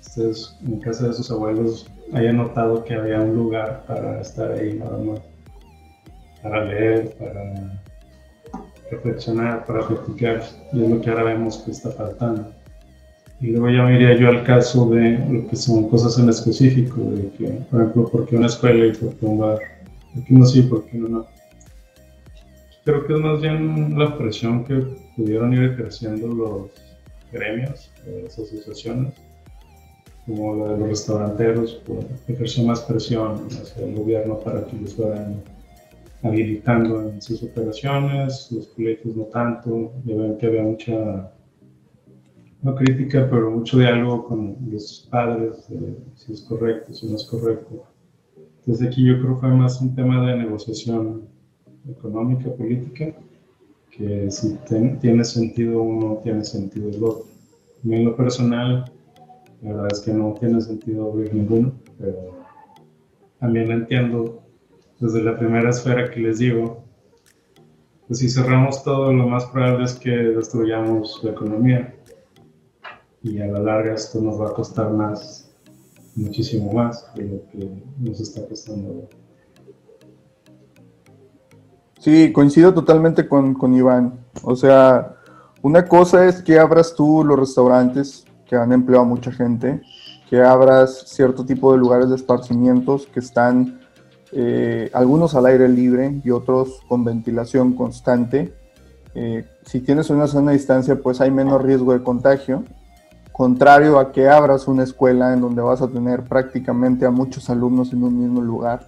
ustedes 0.00 0.56
en 0.64 0.80
casa 0.80 1.08
de 1.08 1.12
sus 1.14 1.30
abuelos 1.30 1.86
haya 2.12 2.32
notado 2.32 2.84
que 2.84 2.94
había 2.94 3.20
un 3.20 3.34
lugar 3.34 3.84
para 3.86 4.20
estar 4.20 4.52
ahí 4.52 4.74
nada 4.74 4.98
más, 4.98 5.20
para 6.42 6.64
leer, 6.64 7.14
para 7.18 7.80
reflexionar, 8.90 9.64
para 9.64 9.86
practicar, 9.86 10.42
y 10.72 10.82
es 10.82 10.90
lo 10.90 11.00
que 11.00 11.10
ahora 11.10 11.24
vemos 11.24 11.58
que 11.58 11.70
está 11.70 11.90
faltando. 11.90 12.52
Y 13.40 13.48
luego 13.48 13.70
ya 13.70 13.82
me 13.84 13.96
iría 13.96 14.14
yo 14.14 14.28
al 14.28 14.44
caso 14.44 14.88
de 14.90 15.18
lo 15.28 15.48
que 15.48 15.56
son 15.56 15.88
cosas 15.88 16.18
en 16.18 16.28
específico, 16.28 17.00
de 17.00 17.30
que, 17.30 17.46
por 17.70 17.80
ejemplo, 17.80 18.08
¿por 18.08 18.26
qué 18.26 18.36
una 18.36 18.46
escuela 18.46 18.86
y 18.86 18.92
por 18.92 19.14
qué 19.14 19.26
un 19.26 19.38
bar? 19.38 19.58
¿Por 20.14 20.24
qué 20.24 20.34
no 20.34 20.46
sí, 20.46 20.62
por 20.62 20.84
qué 20.84 20.98
no 20.98 21.08
no? 21.08 21.26
creo 22.84 23.06
que 23.06 23.12
es 23.12 23.20
más 23.20 23.40
bien 23.40 23.98
la 23.98 24.16
presión 24.18 24.64
que 24.64 24.74
pudieron 25.16 25.52
ir 25.52 25.76
creciendo 25.76 26.28
los 26.28 26.70
gremios, 27.30 27.90
las 28.06 28.38
asociaciones, 28.38 29.14
como 30.26 30.56
la 30.56 30.72
de 30.72 30.78
los 30.78 30.88
restauranteros, 30.88 31.74
por 31.86 32.04
ejercer 32.28 32.64
más 32.64 32.80
presión 32.82 33.46
hacia 33.48 33.84
el 33.84 33.94
gobierno 33.96 34.38
para 34.38 34.64
que 34.66 34.76
los 34.76 34.94
fueran 34.94 35.42
habilitando 36.22 37.08
en 37.08 37.20
sus 37.20 37.42
operaciones, 37.42 38.48
los 38.52 38.68
colegios 38.68 39.16
no 39.16 39.24
tanto, 39.24 39.92
ya 40.04 40.14
había 40.46 40.62
mucha, 40.62 41.32
no 42.62 42.74
crítica, 42.76 43.28
pero 43.28 43.50
mucho 43.50 43.78
diálogo 43.78 44.26
con 44.28 44.56
los 44.70 45.08
padres, 45.10 45.66
si 46.14 46.32
es 46.32 46.42
correcto, 46.42 46.94
si 46.94 47.08
no 47.08 47.16
es 47.16 47.24
correcto. 47.24 47.84
Entonces 48.60 48.86
aquí 48.86 49.04
yo 49.04 49.20
creo 49.20 49.34
que 49.34 49.40
fue 49.40 49.50
más 49.50 49.80
un 49.80 49.94
tema 49.96 50.24
de 50.24 50.36
negociación 50.36 51.22
económica, 51.90 52.48
política, 52.52 53.12
que 53.90 54.30
si 54.30 54.56
tiene 55.00 55.24
sentido 55.24 55.82
uno, 55.82 56.20
tiene 56.22 56.44
sentido 56.44 56.88
el 56.88 57.02
otro. 57.02 57.26
Mí 57.82 57.96
en 57.96 58.04
lo 58.04 58.16
personal, 58.16 58.84
la 59.62 59.72
verdad 59.72 59.88
es 59.92 60.00
que 60.00 60.12
no 60.12 60.34
tiene 60.38 60.60
sentido 60.60 61.10
abrir 61.10 61.32
ninguno, 61.34 61.72
pero 61.98 62.44
también 63.38 63.70
entiendo 63.70 64.42
desde 64.98 65.22
la 65.22 65.36
primera 65.38 65.70
esfera 65.70 66.10
que 66.10 66.20
les 66.20 66.38
digo, 66.38 66.84
pues 68.06 68.18
si 68.18 68.28
cerramos 68.28 68.82
todo, 68.82 69.12
lo 69.12 69.26
más 69.26 69.46
probable 69.46 69.84
es 69.84 69.94
que 69.94 70.10
destruyamos 70.10 71.20
la 71.22 71.30
economía 71.30 71.94
y 73.22 73.40
a 73.40 73.46
la 73.46 73.60
larga 73.60 73.94
esto 73.94 74.20
nos 74.20 74.40
va 74.40 74.48
a 74.48 74.52
costar 74.52 74.90
más, 74.90 75.54
muchísimo 76.16 76.72
más 76.72 77.12
de 77.14 77.24
lo 77.24 77.46
que 77.50 77.70
nos 78.00 78.20
está 78.20 78.46
costando 78.46 79.08
Sí, 82.00 82.32
coincido 82.32 82.74
totalmente 82.74 83.28
con, 83.28 83.54
con 83.54 83.72
Iván. 83.74 84.18
O 84.42 84.56
sea, 84.56 85.14
una 85.62 85.86
cosa 85.86 86.26
es 86.26 86.42
que 86.42 86.58
abras 86.58 86.96
tú 86.96 87.22
los 87.22 87.38
restaurantes 87.38 88.24
que 88.52 88.56
han 88.56 88.70
empleado 88.70 89.04
a 89.04 89.08
mucha 89.08 89.32
gente, 89.32 89.80
que 90.28 90.42
abras 90.42 91.04
cierto 91.06 91.46
tipo 91.46 91.72
de 91.72 91.78
lugares 91.78 92.10
de 92.10 92.16
esparcimientos 92.16 93.06
que 93.06 93.20
están 93.20 93.80
eh, 94.30 94.90
algunos 94.92 95.34
al 95.34 95.46
aire 95.46 95.70
libre 95.70 96.20
y 96.22 96.28
otros 96.28 96.82
con 96.86 97.02
ventilación 97.02 97.72
constante. 97.72 98.52
Eh, 99.14 99.46
si 99.64 99.80
tienes 99.80 100.10
una 100.10 100.26
zona 100.26 100.50
de 100.50 100.58
distancia, 100.58 100.96
pues 100.96 101.22
hay 101.22 101.30
menos 101.30 101.62
riesgo 101.62 101.94
de 101.94 102.02
contagio. 102.02 102.62
Contrario 103.32 103.98
a 103.98 104.12
que 104.12 104.28
abras 104.28 104.68
una 104.68 104.82
escuela 104.82 105.32
en 105.32 105.40
donde 105.40 105.62
vas 105.62 105.80
a 105.80 105.88
tener 105.88 106.24
prácticamente 106.24 107.06
a 107.06 107.10
muchos 107.10 107.48
alumnos 107.48 107.90
en 107.94 108.04
un 108.04 108.20
mismo 108.20 108.42
lugar 108.42 108.86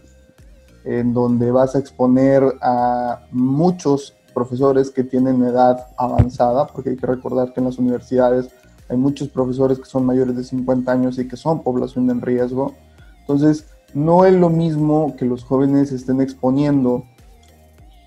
en 0.85 1.15
donde 1.15 1.51
vas 1.51 1.75
a 1.75 1.79
exponer 1.79 2.43
a 2.61 3.21
muchos 3.31 4.15
profesores 4.35 4.91
que 4.91 5.05
tienen 5.05 5.43
edad 5.43 5.87
avanzada, 5.97 6.67
porque 6.67 6.91
hay 6.91 6.97
que 6.97 7.07
recordar 7.07 7.55
que 7.55 7.61
en 7.61 7.67
las 7.67 7.79
universidades 7.79 8.51
hay 8.89 8.97
muchos 8.97 9.29
profesores 9.29 9.79
que 9.79 9.87
son 9.87 10.05
mayores 10.05 10.37
de 10.37 10.45
50 10.45 10.91
años 10.91 11.19
y 11.19 11.27
que 11.27 11.37
son 11.37 11.63
población 11.63 12.11
en 12.11 12.21
riesgo. 12.21 12.75
Entonces, 13.21 13.67
no 13.95 14.25
es 14.25 14.35
lo 14.35 14.51
mismo 14.51 15.15
que 15.17 15.25
los 15.25 15.45
jóvenes 15.45 15.93
estén 15.93 16.21
exponiendo 16.21 17.05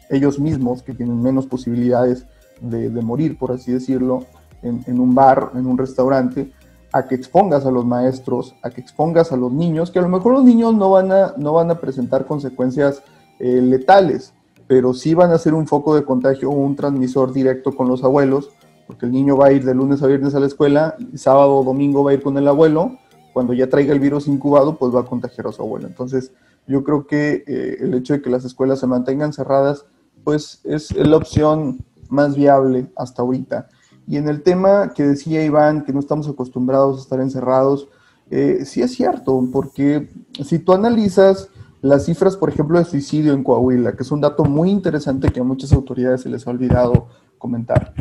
ellos 0.10 0.40
mismos, 0.40 0.84
que 0.84 0.94
tienen 0.94 1.22
menos 1.22 1.48
posibilidades 1.48 2.26
de, 2.62 2.90
morir, 3.02 3.38
por 3.38 3.52
así 3.52 3.72
decirlo, 3.72 4.26
en, 4.62 5.00
un 5.00 5.13
bar, 5.13 5.52
en 5.56 5.66
un 5.66 5.78
restaurante, 5.78 6.52
a 6.92 7.06
que 7.06 7.16
expongas 7.16 7.66
a 7.66 7.72
los 7.72 7.86
maestros, 7.86 8.56
a 8.63 8.70
que 8.70 8.82
expongas 8.82 9.32
a 9.32 9.38
los 9.38 9.52
niños, 9.52 9.92
que 9.92 10.00
a 10.00 10.02
lo 10.02 10.10
mejor 10.10 10.34
los 10.34 10.44
niños 10.44 10.74
no 10.76 10.92
van 10.92 11.12
a, 11.12 11.34
no 11.38 11.54
van 11.54 11.72
a 11.72 11.80
presentar 11.80 12.26
consecuencias 12.26 13.04
eh, 13.40 13.62
letales, 13.62 14.34
pero 14.68 14.94
sí 14.94 15.13
van 15.13 15.32
a 15.32 15.38
ser 15.38 15.54
un 15.54 15.68
foco 15.68 15.96
de 15.96 16.04
contagio 16.04 16.50
o 16.50 16.56
un 16.56 16.76
transmisor 16.76 17.34
directo 17.34 17.76
con 17.76 17.88
los 17.88 18.04
abuelos, 18.04 18.50
porque 18.88 19.06
el 19.06 19.12
niño 19.12 19.38
va 19.38 19.47
a 19.47 19.52
ir 19.52 19.65
de 19.65 19.76
lunes 19.76 20.02
a 20.02 20.08
viernes 20.08 20.34
a 20.34 20.39
la 20.39 20.47
escuela, 20.47 20.95
sábado 21.15 21.58
o 21.58 21.63
domingo 21.63 22.04
va 22.04 22.12
a 22.12 22.13
ir 22.13 22.23
con 22.23 22.38
el 22.38 22.47
abuelo, 22.47 22.97
cuando 23.34 23.54
ya 23.54 23.69
traiga 23.69 23.93
el 23.93 24.00
virus 24.00 24.28
incubado, 24.28 24.78
pues 24.78 24.95
va 24.95 25.02
a 25.02 25.06
contagiar 25.06 25.45
a 25.47 25.52
su 25.52 25.62
abuelo. 25.62 25.88
Entonces, 25.88 26.32
yo 26.65 26.84
creo 26.84 27.06
que 27.06 27.43
eh, 27.45 27.78
el 27.82 27.93
hecho 27.93 28.13
de 28.13 28.21
que 28.21 28.30
las 28.30 28.45
escuelas 28.45 28.80
se 28.80 28.88
mantengan 28.88 29.34
cerradas, 29.34 29.86
pues 30.23 30.62
es 30.63 30.95
la 30.95 31.17
opción 31.17 31.86
más 32.10 32.36
viable 32.36 32.88
hasta 32.95 33.21
ahorita. 33.21 33.69
Y 34.08 34.17
en 34.17 34.30
el 34.30 34.41
tema 34.41 34.93
que 34.93 35.04
decía 35.04 35.43
Iván, 35.43 35.84
que 35.84 35.93
no 35.93 36.00
estamos 36.00 36.28
acostumbrados 36.28 36.97
a 36.97 37.02
estar 37.02 37.19
encerrados, 37.19 37.89
eh, 38.32 38.63
sí 38.65 38.82
es 38.82 38.93
cierto, 38.93 39.47
porque 39.52 40.10
si 40.43 40.60
tú 40.60 40.73
analizas 40.73 41.50
las 41.82 42.06
cifras, 42.06 42.36
por 42.36 42.50
ejemplo, 42.50 42.80
de 42.80 42.86
suicidio 42.86 43.34
en 43.34 43.43
Coahuila, 43.43 43.93
que 43.93 44.04
es 44.04 44.12
un 44.12 44.21
dato 44.21 44.45
muy 44.45 44.69
interesante 44.69 45.30
que 45.30 45.39
a 45.39 45.43
muchas 45.43 45.71
autoridades 45.73 46.21
se 46.21 46.30
les 46.30 46.47
ha 46.47 46.52
olvidado 46.52 47.08
comentar. 47.38 47.93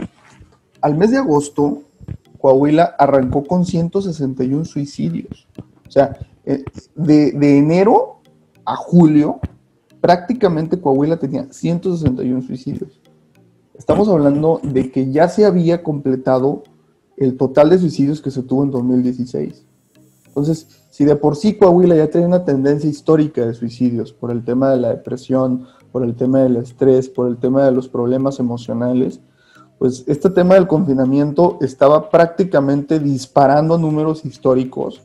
Al 0.87 0.97
mes 0.97 1.11
de 1.11 1.17
agosto, 1.17 1.83
Coahuila 2.39 2.95
arrancó 2.97 3.43
con 3.43 3.65
161 3.65 4.65
suicidios. 4.65 5.49
O 5.85 5.91
sea, 5.91 6.17
eh, 6.45 6.63
de, 6.95 7.59
enero 7.59 8.21
a 8.65 8.77
julio, 8.77 9.41
prácticamente 10.01 10.81
Coahuila 10.81 11.17
tenía 11.17 11.49
161 11.53 12.41
suicidios. 12.43 13.01
Estamos 13.75 14.09
hablando 14.09 14.61
de 14.63 14.93
que 14.93 15.11
ya 15.11 15.29
se 15.29 15.45
había 15.45 15.83
completado 15.83 16.63
el 17.17 17.37
total 17.37 17.71
de 17.71 17.81
suicidios 17.81 18.23
que 18.23 18.31
se 18.31 18.45
tuvo 18.45 18.63
en 18.63 18.71
2016. 18.71 19.67
Entonces, 20.29 20.69
si 20.93 21.05
de 21.05 21.17
por 21.17 21.35
sí 21.35 21.55
Coahuila 21.55 21.97
ya 21.97 22.11
tiene 22.11 22.29
una 22.29 22.45
tendencia 22.45 22.89
histórica 22.89 23.45
de 23.45 23.55
suicidios 23.55 24.13
por 24.13 24.31
el 24.31 24.45
tema 24.45 24.71
de 24.71 24.77
la 24.77 24.91
depresión, 24.91 25.67
por 25.91 26.05
el 26.05 26.15
tema 26.15 26.43
del 26.43 26.59
estrés, 26.59 27.09
por 27.09 27.27
el 27.27 27.39
tema 27.39 27.65
de 27.65 27.73
los 27.73 27.89
problemas 27.89 28.39
emocionales, 28.39 29.21
pues 29.79 30.05
este 30.07 30.31
tema 30.31 30.55
del 30.55 30.67
confinamiento 30.67 31.59
estaba 31.61 32.09
prácticamente 32.09 32.99
disparando 32.99 33.77
números 33.77 34.25
históricos, 34.25 35.03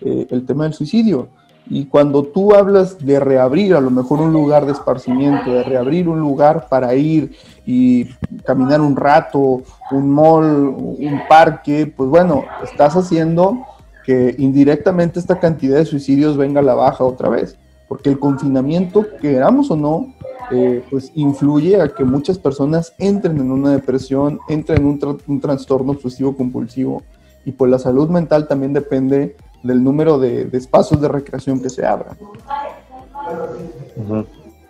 eh, 0.00 0.26
el 0.30 0.44
tema 0.44 0.64
del 0.64 0.74
suicidio. 0.74 1.28
Y 1.68 1.86
cuando 1.86 2.24
tú 2.24 2.54
hablas 2.54 2.98
de 2.98 3.20
reabrir 3.20 3.74
a 3.74 3.80
lo 3.80 3.90
mejor 3.90 4.20
un 4.20 4.32
lugar 4.32 4.66
de 4.66 4.72
esparcimiento, 4.72 5.52
de 5.52 5.62
reabrir 5.62 6.08
un 6.08 6.18
lugar 6.18 6.68
para 6.68 6.94
ir 6.94 7.36
y 7.64 8.06
caminar 8.44 8.80
un 8.80 8.96
rato, 8.96 9.62
un 9.92 10.10
mall, 10.10 10.46
un 10.46 11.20
parque, 11.28 11.86
pues 11.86 12.10
bueno, 12.10 12.44
estás 12.64 12.96
haciendo 12.96 13.58
que 14.04 14.34
indirectamente 14.38 15.20
esta 15.20 15.38
cantidad 15.38 15.76
de 15.76 15.84
suicidios 15.84 16.36
venga 16.36 16.58
a 16.60 16.64
la 16.64 16.74
baja 16.74 17.04
otra 17.04 17.28
vez. 17.28 17.56
Porque 17.90 18.08
el 18.08 18.20
confinamiento, 18.20 19.04
queramos 19.20 19.68
o 19.72 19.74
no, 19.74 20.14
eh, 20.52 20.80
pues 20.88 21.10
influye 21.16 21.80
a 21.80 21.88
que 21.88 22.04
muchas 22.04 22.38
personas 22.38 22.94
entren 22.98 23.36
en 23.38 23.50
una 23.50 23.72
depresión, 23.72 24.38
entren 24.48 24.82
en 24.82 24.86
un, 24.86 25.18
un 25.26 25.40
trastorno 25.40 25.90
obsesivo 25.90 26.36
compulsivo. 26.36 27.02
Y 27.44 27.50
pues 27.50 27.68
la 27.68 27.80
salud 27.80 28.08
mental 28.08 28.46
también 28.46 28.72
depende 28.72 29.34
del 29.64 29.82
número 29.82 30.20
de, 30.20 30.48
espacios 30.52 31.00
de 31.00 31.08
recreación 31.08 31.60
que 31.60 31.68
se 31.68 31.84
abran. 31.84 32.16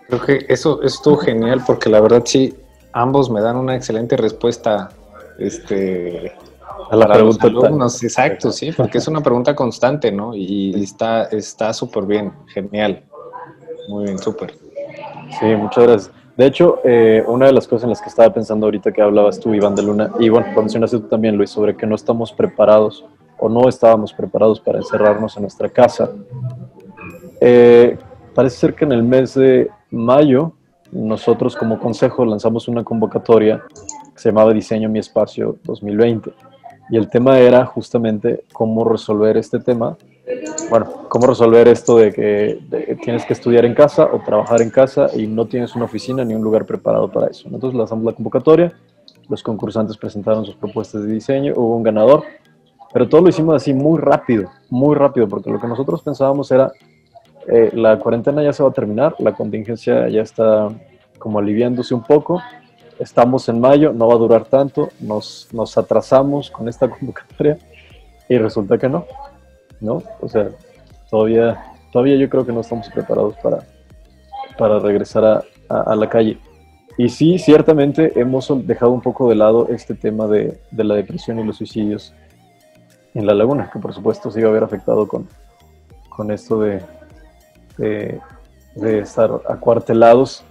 Creo 0.07 0.21
que 0.25 0.45
eso 0.49 0.81
estuvo 0.81 1.17
genial 1.17 1.61
porque 1.63 1.91
la 1.91 2.01
verdad 2.01 2.23
sí, 2.25 2.55
ambos 2.91 3.29
me 3.29 3.41
dan 3.41 3.55
una 3.55 3.75
excelente 3.75 4.17
respuesta 4.17 4.89
este, 5.37 6.33
a 6.89 6.95
la 6.95 7.05
pregunta. 7.05 7.45
alumnos. 7.45 8.03
Exacto, 8.03 8.51
sí, 8.51 8.71
porque 8.71 8.97
es 8.97 9.07
una 9.07 9.21
pregunta 9.21 9.55
constante, 9.55 10.11
¿no? 10.11 10.33
Y 10.33 10.73
está 10.83 11.71
súper 11.71 12.07
bien, 12.07 12.33
genial. 12.47 13.03
Muy 13.91 14.05
bien, 14.05 14.17
súper. 14.17 14.53
Sí, 15.37 15.45
muchas 15.57 15.83
gracias. 15.83 16.11
De 16.37 16.45
hecho, 16.45 16.79
eh, 16.85 17.21
una 17.27 17.47
de 17.47 17.51
las 17.51 17.67
cosas 17.67 17.83
en 17.83 17.89
las 17.89 18.01
que 18.01 18.07
estaba 18.07 18.33
pensando 18.33 18.65
ahorita 18.65 18.93
que 18.93 19.01
hablabas 19.01 19.37
tú, 19.37 19.53
Iván 19.53 19.75
de 19.75 19.83
Luna, 19.83 20.11
y 20.17 20.29
bueno, 20.29 20.47
mencionaste 20.55 20.99
tú 20.99 21.07
también, 21.09 21.35
Luis, 21.35 21.49
sobre 21.49 21.75
que 21.75 21.85
no 21.85 21.95
estamos 21.95 22.31
preparados 22.31 23.03
o 23.37 23.49
no 23.49 23.67
estábamos 23.67 24.13
preparados 24.13 24.61
para 24.61 24.77
encerrarnos 24.77 25.35
en 25.35 25.41
nuestra 25.41 25.67
casa. 25.67 26.09
Eh, 27.41 27.97
parece 28.33 28.55
ser 28.55 28.75
que 28.75 28.85
en 28.85 28.93
el 28.93 29.03
mes 29.03 29.33
de 29.33 29.69
mayo 29.89 30.53
nosotros 30.89 31.57
como 31.57 31.77
consejo 31.77 32.23
lanzamos 32.23 32.69
una 32.69 32.85
convocatoria 32.85 33.61
que 34.13 34.21
se 34.21 34.29
llamaba 34.29 34.53
Diseño 34.53 34.87
Mi 34.87 34.99
Espacio 34.99 35.57
2020 35.65 36.31
y 36.91 36.97
el 36.97 37.09
tema 37.09 37.39
era 37.39 37.65
justamente 37.65 38.45
cómo 38.53 38.85
resolver 38.85 39.35
este 39.35 39.59
tema, 39.59 39.97
bueno, 40.69 41.07
cómo 41.09 41.27
resolver 41.27 41.67
esto 41.67 41.97
de 41.97 42.11
que 42.11 42.97
tienes 43.03 43.25
que 43.25 43.33
estudiar 43.33 43.65
en 43.65 43.73
casa 43.73 44.09
o 44.11 44.19
trabajar 44.19 44.61
en 44.61 44.69
casa 44.69 45.07
y 45.15 45.27
no 45.27 45.45
tienes 45.45 45.75
una 45.75 45.85
oficina 45.85 46.23
ni 46.23 46.33
un 46.33 46.41
lugar 46.41 46.65
preparado 46.65 47.11
para 47.11 47.27
eso. 47.27 47.47
Entonces 47.51 47.77
lanzamos 47.77 48.05
la 48.05 48.13
convocatoria, 48.13 48.73
los 49.29 49.43
concursantes 49.43 49.97
presentaron 49.97 50.45
sus 50.45 50.55
propuestas 50.55 51.03
de 51.03 51.13
diseño, 51.13 51.53
hubo 51.55 51.75
un 51.75 51.83
ganador 51.83 52.23
pero 52.93 53.07
todo 53.07 53.21
lo 53.21 53.29
hicimos 53.29 53.55
así 53.55 53.73
muy 53.73 53.99
rápido, 53.99 54.51
muy 54.69 54.95
rápido, 54.95 55.27
porque 55.27 55.49
lo 55.49 55.59
que 55.59 55.67
nosotros 55.67 56.01
pensábamos 56.01 56.51
era, 56.51 56.71
eh, 57.47 57.71
la 57.73 57.97
cuarentena 57.97 58.43
ya 58.43 58.53
se 58.53 58.63
va 58.63 58.69
a 58.69 58.73
terminar, 58.73 59.15
la 59.19 59.33
contingencia 59.33 60.09
ya 60.09 60.21
está 60.21 60.69
como 61.17 61.39
aliviándose 61.39 61.93
un 61.93 62.03
poco, 62.03 62.41
estamos 62.99 63.47
en 63.47 63.59
mayo, 63.59 63.93
no 63.93 64.07
va 64.07 64.15
a 64.15 64.17
durar 64.17 64.45
tanto, 64.45 64.89
nos, 64.99 65.47
nos 65.53 65.77
atrasamos 65.77 66.51
con 66.51 66.67
esta 66.67 66.89
convocatoria 66.99 67.57
y 68.27 68.37
resulta 68.37 68.77
que 68.77 68.89
no, 68.89 69.05
¿no? 69.81 70.01
O 70.21 70.29
sea, 70.29 70.49
todavía, 71.09 71.73
todavía 71.91 72.15
yo 72.15 72.29
creo 72.29 72.45
que 72.45 72.53
no 72.53 72.61
estamos 72.61 72.89
preparados 72.89 73.35
para, 73.43 73.65
para 74.57 74.79
regresar 74.79 75.25
a, 75.25 75.43
a, 75.67 75.95
la 75.95 76.09
calle. 76.09 76.37
Y 76.97 77.09
sí, 77.09 77.39
ciertamente 77.39 78.19
hemos 78.19 78.49
dejado 78.65 78.91
un 78.91 79.01
poco 79.01 79.29
de 79.29 79.35
lado 79.35 79.67
este 79.69 79.95
tema 79.95 80.27
de, 80.27 80.59
la 80.71 80.95
depresión 80.95 81.39
y 81.39 81.43
los 81.43 81.57
suicidios 81.57 82.13
en 83.13 83.25
la 83.25 83.33
laguna, 83.33 83.69
que 83.71 83.79
por 83.79 83.93
supuesto 83.93 84.31
se 84.31 84.39
iba 84.39 84.49
a 84.49 84.51
haber 84.51 84.63
afectado 84.63 85.07
con, 85.07 85.27
con 86.09 86.31
esto 86.31 86.61
de, 86.61 86.81
de, 87.77 88.99
estar 88.99 89.31
acuartelados. 89.49 90.43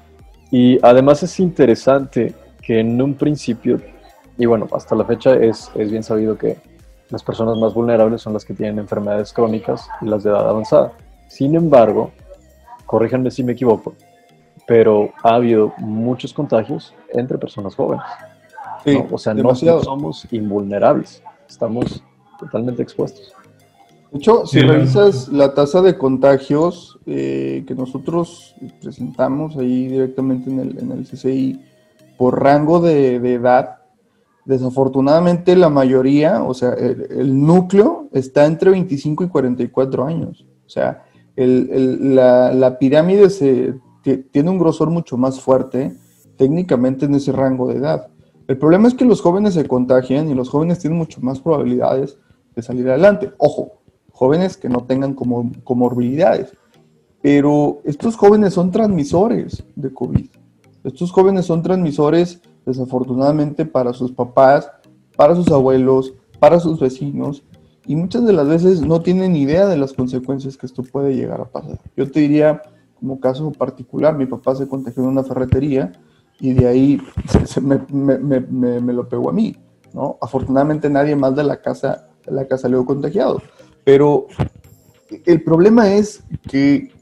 Y 0.50 0.78
además 0.84 1.22
es 1.22 1.38
interesante 1.38 2.34
que 2.60 2.80
en 2.80 3.00
un 3.00 3.14
principio, 3.14 3.80
y 4.36 4.46
bueno, 4.46 4.66
hasta 4.72 4.94
la 4.94 5.04
fecha 5.04 5.36
es, 5.36 5.70
es 5.76 5.90
bien 5.90 6.02
sabido 6.02 6.36
que 6.36 6.56
las 7.10 7.22
personas 7.22 7.58
más 7.58 7.74
vulnerables 7.74 8.22
son 8.22 8.32
las 8.32 8.44
que 8.44 8.54
tienen 8.54 8.78
enfermedades 8.78 9.32
crónicas 9.32 9.88
y 10.00 10.06
las 10.06 10.22
de 10.22 10.30
edad 10.30 10.48
avanzada. 10.48 10.92
Sin 11.28 11.54
embargo, 11.54 12.12
corríjanme 12.86 13.30
si 13.30 13.44
me 13.44 13.52
equivoco, 13.52 13.94
pero 14.66 15.10
ha 15.22 15.34
habido 15.34 15.72
muchos 15.78 16.32
contagios 16.32 16.94
entre 17.12 17.38
personas 17.38 17.74
jóvenes. 17.74 18.04
O 19.10 19.18
sea, 19.18 19.34
no 19.34 19.54
somos 19.54 20.26
invulnerables, 20.30 21.22
estamos 21.48 22.02
totalmente 22.38 22.82
expuestos. 22.82 23.34
De 24.10 24.18
hecho, 24.18 24.44
si 24.44 24.60
revisas 24.60 25.28
la 25.28 25.54
tasa 25.54 25.82
de 25.82 25.96
contagios 25.96 26.98
eh, 27.06 27.64
que 27.66 27.74
nosotros 27.74 28.56
presentamos 28.82 29.56
ahí 29.56 29.86
directamente 29.86 30.50
en 30.50 30.58
el, 30.58 30.78
en 30.78 30.92
el 30.92 31.06
CCI 31.06 31.60
por 32.20 32.42
rango 32.42 32.80
de, 32.80 33.16
edad, 33.16 33.78
desafortunadamente 34.50 35.54
la 35.54 35.68
mayoría, 35.68 36.42
o 36.42 36.54
sea, 36.54 36.72
el, 36.72 37.40
núcleo 37.40 38.08
está 38.12 38.46
entre 38.46 38.70
25 38.70 39.22
y 39.24 39.28
44 39.28 40.04
años. 40.04 40.44
O 40.66 40.68
sea, 40.68 41.04
la, 41.36 42.52
la, 42.52 42.78
pirámide 42.78 43.30
se, 43.30 43.74
tiene 44.32 44.50
un 44.50 44.58
grosor 44.58 44.90
mucho 44.90 45.16
más 45.16 45.40
fuerte 45.40 45.94
técnicamente 46.36 47.06
en 47.06 47.14
ese 47.14 47.30
rango 47.30 47.68
de 47.68 47.76
edad. 47.76 48.08
El 48.48 48.58
problema 48.58 48.88
es 48.88 48.94
que 48.94 49.04
los 49.04 49.20
jóvenes 49.20 49.54
se 49.54 49.68
contagian 49.68 50.28
y 50.28 50.34
los 50.34 50.48
jóvenes 50.48 50.80
tienen 50.80 50.98
mucho 50.98 51.20
más 51.20 51.38
probabilidades 51.38 52.18
de 52.56 52.62
salir 52.62 52.88
adelante. 52.88 53.30
Ojo, 53.38 53.80
jóvenes 54.10 54.56
que 54.56 54.68
no 54.68 54.82
tengan 54.82 55.14
como, 55.14 55.52
comorbilidades. 55.62 56.52
Pero 57.22 57.82
estos 57.84 58.16
jóvenes 58.16 58.54
son 58.54 58.72
transmisores 58.72 59.62
de 59.76 59.92
COVID. 59.94 60.26
Estos 60.82 61.12
jóvenes 61.12 61.46
son 61.46 61.62
transmisores, 61.62 62.40
desafortunadamente, 62.70 63.66
para 63.66 63.92
sus 63.92 64.12
papás, 64.12 64.70
para 65.16 65.34
sus 65.34 65.48
abuelos, 65.48 66.14
para 66.38 66.58
sus 66.60 66.80
vecinos, 66.80 67.44
y 67.86 67.96
muchas 67.96 68.24
de 68.24 68.32
las 68.32 68.48
veces 68.48 68.82
no 68.82 69.00
tienen 69.00 69.36
idea 69.36 69.66
de 69.66 69.76
las 69.76 69.92
consecuencias 69.92 70.56
que 70.56 70.66
esto 70.66 70.82
puede 70.82 71.14
llegar 71.14 71.40
a 71.40 71.46
pasar. 71.46 71.78
Yo 71.96 72.10
te 72.10 72.20
diría, 72.20 72.62
como 72.98 73.20
caso 73.20 73.50
particular, 73.52 74.16
mi 74.16 74.26
papá 74.26 74.54
se 74.54 74.68
contagió 74.68 75.02
en 75.02 75.08
una 75.08 75.24
ferretería 75.24 75.92
y 76.38 76.52
de 76.52 76.68
ahí 76.68 77.02
me, 77.62 77.80
me, 77.90 78.40
me, 78.40 78.80
me, 78.80 78.92
lo 78.92 79.08
pegó 79.08 79.30
a 79.30 79.32
mí. 79.32 79.56
¿no? 79.92 80.18
Afortunadamente 80.20 80.88
nadie 80.88 81.16
más 81.16 81.34
de 81.34 81.44
la 81.44 81.60
casa, 81.60 82.08
de 82.24 82.32
la 82.32 82.46
casa 82.46 82.62
salió 82.62 82.84
contagiado. 82.84 83.42
Pero 83.84 84.26
el 85.24 85.42
problema 85.42 85.92
es 85.92 86.22
que 86.48 86.92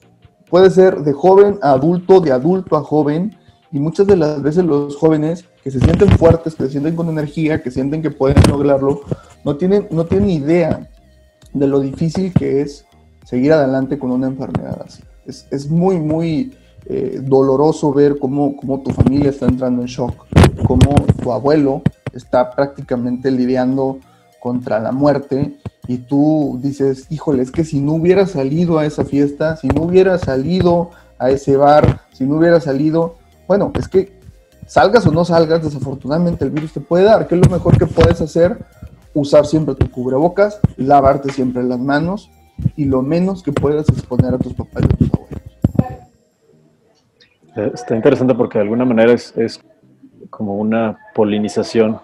puede 0.48 0.70
ser 0.70 1.00
de 1.02 1.12
joven 1.12 1.58
a 1.60 1.72
adulto, 1.72 2.20
de 2.20 2.32
adulto 2.32 2.76
a 2.76 2.82
joven, 2.82 3.36
y 3.70 3.78
muchas 3.78 4.06
de 4.06 4.16
las 4.16 4.40
veces 4.42 4.64
los 4.64 4.96
jóvenes 4.96 5.44
que 5.68 5.72
se 5.78 5.84
sienten 5.84 6.08
fuertes, 6.16 6.54
que 6.54 6.64
se 6.64 6.70
sienten 6.70 6.96
con 6.96 7.10
energía, 7.10 7.62
que 7.62 7.70
sienten 7.70 8.00
que 8.00 8.10
pueden 8.10 8.42
lograrlo, 8.48 9.02
no 9.44 9.56
tienen, 9.58 9.86
no 9.90 10.06
tienen 10.06 10.30
idea 10.30 10.88
de 11.52 11.66
lo 11.66 11.80
difícil 11.80 12.32
que 12.32 12.62
es 12.62 12.86
seguir 13.22 13.52
adelante 13.52 13.98
con 13.98 14.10
una 14.10 14.28
enfermedad 14.28 14.80
así. 14.86 15.02
Es, 15.26 15.46
es 15.50 15.68
muy, 15.68 16.00
muy 16.00 16.56
eh, 16.86 17.20
doloroso 17.22 17.92
ver 17.92 18.18
cómo, 18.18 18.56
cómo 18.56 18.80
tu 18.80 18.92
familia 18.92 19.28
está 19.28 19.44
entrando 19.44 19.82
en 19.82 19.88
shock, 19.88 20.14
cómo 20.66 20.94
tu 21.22 21.32
abuelo 21.32 21.82
está 22.14 22.50
prácticamente 22.50 23.30
lidiando 23.30 23.98
contra 24.40 24.80
la 24.80 24.90
muerte 24.90 25.58
y 25.86 25.98
tú 25.98 26.58
dices, 26.62 27.08
híjole, 27.10 27.42
es 27.42 27.50
que 27.50 27.64
si 27.64 27.80
no 27.80 27.92
hubiera 27.92 28.26
salido 28.26 28.78
a 28.78 28.86
esa 28.86 29.04
fiesta, 29.04 29.58
si 29.58 29.68
no 29.68 29.82
hubiera 29.82 30.16
salido 30.16 30.92
a 31.18 31.28
ese 31.28 31.58
bar, 31.58 32.00
si 32.14 32.24
no 32.24 32.38
hubiera 32.38 32.58
salido, 32.58 33.16
bueno, 33.46 33.70
es 33.78 33.86
que 33.86 34.17
salgas 34.68 35.04
o 35.06 35.10
no 35.10 35.24
salgas, 35.24 35.64
desafortunadamente 35.64 36.44
el 36.44 36.50
virus 36.50 36.72
te 36.72 36.80
puede 36.80 37.04
dar. 37.04 37.26
¿Qué 37.26 37.34
es 37.34 37.40
lo 37.40 37.50
mejor 37.50 37.76
que 37.76 37.86
puedes 37.86 38.20
hacer? 38.20 38.58
Usar 39.14 39.46
siempre 39.46 39.74
tu 39.74 39.90
cubrebocas, 39.90 40.60
lavarte 40.76 41.32
siempre 41.32 41.64
las 41.64 41.80
manos 41.80 42.30
y 42.76 42.84
lo 42.84 43.02
menos 43.02 43.42
que 43.42 43.52
puedas 43.52 43.88
exponer 43.88 44.34
a 44.34 44.38
tus 44.38 44.54
papás 44.54 44.82
y 44.82 44.94
a 44.94 44.96
tus 44.96 45.10
abuelos. 45.12 45.42
Eh, 47.56 47.70
está 47.74 47.96
interesante 47.96 48.34
porque 48.34 48.58
de 48.58 48.62
alguna 48.62 48.84
manera 48.84 49.12
es, 49.12 49.36
es 49.36 49.60
como 50.30 50.56
una 50.56 50.98
polinización 51.14 51.98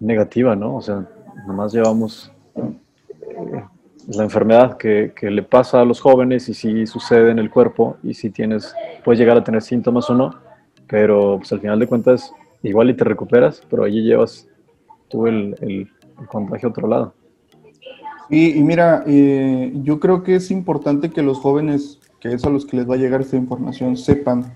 negativa, 0.00 0.56
¿no? 0.56 0.76
O 0.76 0.82
sea, 0.82 1.06
nomás 1.46 1.72
llevamos 1.72 2.32
la 4.08 4.22
enfermedad 4.24 4.76
que, 4.76 5.12
le 5.20 5.42
pasa 5.42 5.80
a 5.80 5.84
los 5.84 6.00
jóvenes 6.00 6.48
y 6.48 6.54
si 6.54 6.86
sucede 6.86 7.30
en 7.30 7.38
el 7.38 7.50
cuerpo 7.50 7.98
y 8.02 8.14
si 8.14 8.30
tienes, 8.30 8.74
puedes 9.04 9.18
llegar 9.18 9.36
a 9.36 9.44
tener 9.44 9.62
síntomas 9.62 10.08
o 10.08 10.14
no, 10.14 10.34
pero 10.88 11.38
pues 11.38 11.52
al 11.52 11.60
final 11.60 11.78
de 11.78 11.86
cuentas 11.86 12.32
igual 12.62 12.90
y 12.90 12.94
te 12.94 13.04
recuperas, 13.04 13.62
pero 13.70 13.84
allí 13.84 14.02
llevas 14.02 14.46
tú 15.08 15.26
el, 15.26 15.88
contagio 16.28 16.68
a 16.68 16.70
otro 16.70 16.88
lado. 16.88 17.14
Y, 18.28 18.58
y 18.58 18.62
mira, 18.62 19.04
eh, 19.06 19.72
yo 19.82 20.00
creo 20.00 20.22
que 20.22 20.34
es 20.34 20.50
importante 20.50 21.10
que 21.10 21.22
los 21.22 21.38
jóvenes, 21.38 21.98
que 22.20 22.32
es 22.32 22.44
a 22.44 22.50
los 22.50 22.66
que 22.66 22.76
les 22.76 22.88
va 22.88 22.94
a 22.94 22.98
llegar 22.98 23.20
esta 23.20 23.36
información, 23.36 23.96
sepan, 23.96 24.52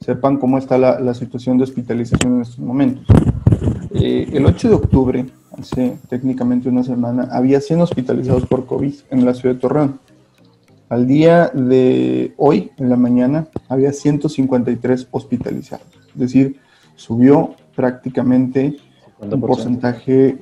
sepan 0.00 0.38
cómo 0.38 0.58
está 0.58 0.78
la, 0.78 0.98
la 0.98 1.14
situación 1.14 1.58
de 1.58 1.64
hospitalización 1.64 2.36
en 2.36 2.42
estos 2.42 2.58
momentos. 2.58 3.04
Eh, 3.92 4.28
el 4.32 4.44
8 4.46 4.68
de 4.68 4.74
octubre, 4.74 5.26
hace 5.56 5.96
técnicamente 6.08 6.68
una 6.68 6.82
semana, 6.82 7.28
había 7.30 7.60
100 7.60 7.82
hospitalizados 7.82 8.46
por 8.46 8.66
COVID 8.66 8.94
en 9.10 9.24
la 9.24 9.34
ciudad 9.34 9.54
de 9.54 9.60
Torreón. 9.60 10.00
Al 10.94 11.08
día 11.08 11.50
de 11.52 12.34
hoy, 12.36 12.70
en 12.76 12.88
la 12.88 12.94
mañana, 12.94 13.48
había 13.68 13.92
153 13.92 15.08
hospitalizados. 15.10 15.88
Es 16.12 16.20
decir, 16.20 16.60
subió 16.94 17.56
prácticamente 17.74 18.76
un 19.18 19.40
porcentaje 19.40 20.38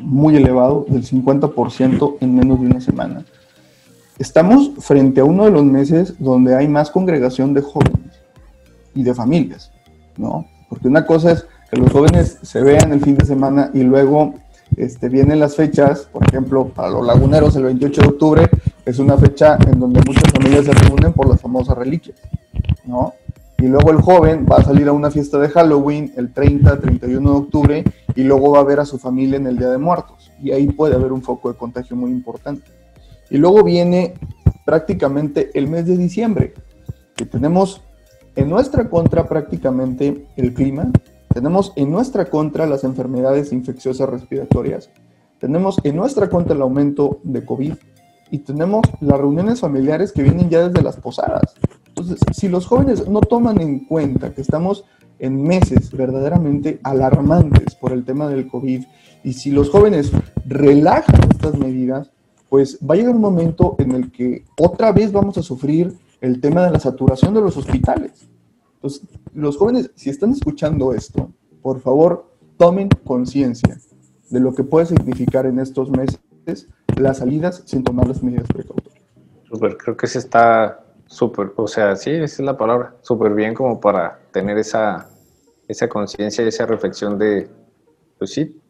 muy 0.00 0.34
elevado, 0.34 0.86
del 0.88 1.04
50% 1.04 2.16
en 2.18 2.34
menos 2.34 2.60
de 2.60 2.66
una 2.66 2.80
semana. 2.80 3.24
Estamos 4.18 4.72
frente 4.80 5.20
a 5.20 5.24
uno 5.24 5.44
de 5.44 5.52
los 5.52 5.64
meses 5.64 6.16
donde 6.18 6.56
hay 6.56 6.66
más 6.66 6.90
congregación 6.90 7.54
de 7.54 7.60
jóvenes 7.60 8.24
y 8.96 9.04
de 9.04 9.14
familias, 9.14 9.70
¿no? 10.16 10.48
Porque 10.68 10.88
una 10.88 11.06
cosa 11.06 11.30
es 11.30 11.46
que 11.70 11.76
los 11.76 11.92
jóvenes 11.92 12.40
se 12.42 12.60
vean 12.60 12.92
el 12.92 13.00
fin 13.02 13.16
de 13.16 13.24
semana 13.24 13.70
y 13.72 13.84
luego 13.84 14.34
este, 14.76 15.08
vienen 15.08 15.40
las 15.40 15.56
fechas, 15.56 16.08
por 16.12 16.24
ejemplo, 16.26 16.68
para 16.68 16.90
los 16.90 17.06
laguneros 17.06 17.54
el 17.56 17.64
28 17.64 18.00
de 18.00 18.08
octubre 18.08 18.50
es 18.84 18.98
una 18.98 19.16
fecha 19.16 19.58
en 19.66 19.78
donde 19.78 20.00
muchas 20.06 20.30
familias 20.32 20.64
se 20.64 20.72
reúnen 20.72 21.12
por 21.12 21.28
las 21.28 21.40
famosas 21.40 21.76
reliquias, 21.76 22.16
¿no? 22.84 23.14
Y 23.58 23.68
luego 23.68 23.92
el 23.92 24.00
joven 24.00 24.44
va 24.50 24.56
a 24.56 24.64
salir 24.64 24.88
a 24.88 24.92
una 24.92 25.10
fiesta 25.10 25.38
de 25.38 25.48
Halloween 25.48 26.12
el 26.16 26.32
30, 26.32 26.80
31 26.80 27.30
de 27.30 27.36
octubre 27.36 27.84
y 28.16 28.24
luego 28.24 28.50
va 28.50 28.58
a 28.58 28.64
ver 28.64 28.80
a 28.80 28.84
su 28.84 28.98
familia 28.98 29.36
en 29.36 29.46
el 29.46 29.56
Día 29.56 29.68
de 29.68 29.78
Muertos. 29.78 30.32
Y 30.42 30.50
ahí 30.50 30.66
puede 30.66 30.96
haber 30.96 31.12
un 31.12 31.22
foco 31.22 31.52
de 31.52 31.56
contagio 31.56 31.94
muy 31.94 32.10
importante. 32.10 32.64
Y 33.30 33.38
luego 33.38 33.62
viene 33.62 34.14
prácticamente 34.64 35.50
el 35.54 35.68
mes 35.68 35.86
de 35.86 35.96
diciembre, 35.96 36.54
que 37.14 37.24
tenemos 37.24 37.82
en 38.34 38.48
nuestra 38.48 38.90
contra 38.90 39.28
prácticamente 39.28 40.26
el 40.36 40.54
clima, 40.54 40.90
tenemos 41.32 41.72
en 41.76 41.90
nuestra 41.90 42.26
contra 42.26 42.66
las 42.66 42.84
enfermedades 42.84 43.52
infecciosas 43.52 44.08
respiratorias. 44.08 44.90
Tenemos 45.38 45.78
en 45.84 45.96
nuestra 45.96 46.28
contra 46.28 46.54
el 46.54 46.62
aumento 46.62 47.20
de 47.22 47.44
COVID 47.44 47.74
y 48.30 48.38
tenemos 48.38 48.82
las 49.00 49.18
reuniones 49.18 49.60
familiares 49.60 50.12
que 50.12 50.22
vienen 50.22 50.48
ya 50.48 50.68
desde 50.68 50.82
las 50.82 50.96
posadas. 50.96 51.54
Entonces, 51.88 52.20
si 52.32 52.48
los 52.48 52.66
jóvenes 52.66 53.08
no 53.08 53.20
toman 53.20 53.60
en 53.60 53.80
cuenta 53.80 54.32
que 54.34 54.40
estamos 54.40 54.84
en 55.18 55.42
meses 55.42 55.90
verdaderamente 55.92 56.80
alarmantes 56.82 57.74
por 57.74 57.92
el 57.92 58.04
tema 58.04 58.28
del 58.28 58.48
COVID 58.48 58.84
y 59.24 59.32
si 59.34 59.50
los 59.50 59.70
jóvenes 59.70 60.10
relajan 60.46 61.20
estas 61.30 61.56
medidas, 61.58 62.10
pues 62.48 62.78
va 62.78 62.94
a 62.94 62.98
llegar 62.98 63.14
un 63.14 63.20
momento 63.20 63.76
en 63.78 63.92
el 63.92 64.10
que 64.10 64.44
otra 64.58 64.92
vez 64.92 65.12
vamos 65.12 65.38
a 65.38 65.42
sufrir 65.42 65.96
el 66.20 66.40
tema 66.40 66.64
de 66.64 66.70
la 66.70 66.80
saturación 66.80 67.34
de 67.34 67.40
los 67.40 67.56
hospitales. 67.56 68.28
Entonces, 68.82 69.08
los 69.32 69.56
jóvenes, 69.56 69.92
si 69.94 70.10
están 70.10 70.32
escuchando 70.32 70.92
esto, 70.92 71.30
por 71.62 71.80
favor, 71.80 72.26
tomen 72.58 72.88
conciencia 73.04 73.78
de 74.28 74.40
lo 74.40 74.52
que 74.54 74.64
puede 74.64 74.86
significar 74.86 75.46
en 75.46 75.60
estos 75.60 75.88
meses 75.88 76.68
las 76.96 77.18
salidas 77.18 77.62
sin 77.64 77.84
tomar 77.84 78.08
las 78.08 78.24
medidas 78.24 78.48
precautorias. 78.48 79.04
Súper, 79.44 79.76
creo 79.76 79.96
que 79.96 80.08
se 80.08 80.18
está 80.18 80.84
súper, 81.06 81.52
o 81.54 81.68
sea, 81.68 81.94
sí, 81.94 82.10
esa 82.10 82.24
es 82.24 82.40
la 82.40 82.56
palabra, 82.56 82.96
súper 83.02 83.34
bien 83.34 83.54
como 83.54 83.78
para 83.78 84.18
tener 84.32 84.58
esa, 84.58 85.08
esa 85.68 85.88
conciencia 85.88 86.44
y 86.44 86.48
esa 86.48 86.66
reflexión 86.66 87.16
de, 87.18 87.48
pues 88.18 88.32
sí, 88.32 88.60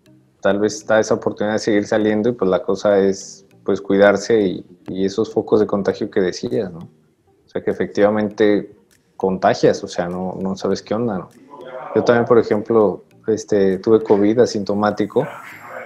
tal 0.43 0.59
vez 0.59 0.75
está 0.75 1.01
esa 1.01 1.15
oportunidad 1.15 1.55
de 1.55 1.61
seguir 1.61 1.87
saliendo 1.87 2.29
y 2.29 2.33
pues 2.33 2.51
la 2.51 2.63
cosa 2.63 2.99
es 2.99 3.47
pues 3.65 3.81
cuidarse 3.81 4.43
y, 4.43 4.67
y 4.89 5.07
esos 5.07 5.33
focos 5.33 5.61
de 5.61 5.67
contagio 5.67 6.11
que 6.11 6.21
decías, 6.21 6.71
¿no? 6.71 6.81
O 6.81 7.49
sea 7.49 7.63
que 7.63 7.71
efectivamente 7.71 8.82
contagias, 9.23 9.85
o 9.85 9.87
sea, 9.87 10.09
no, 10.09 10.37
no 10.41 10.57
sabes 10.57 10.83
qué 10.83 10.95
onda, 10.95 11.17
¿no? 11.17 11.29
Yo 11.95 12.03
también, 12.03 12.25
por 12.25 12.41
ejemplo, 12.41 13.05
este, 13.29 13.79
tuve 13.79 14.03
COVID 14.03 14.41
asintomático 14.41 15.25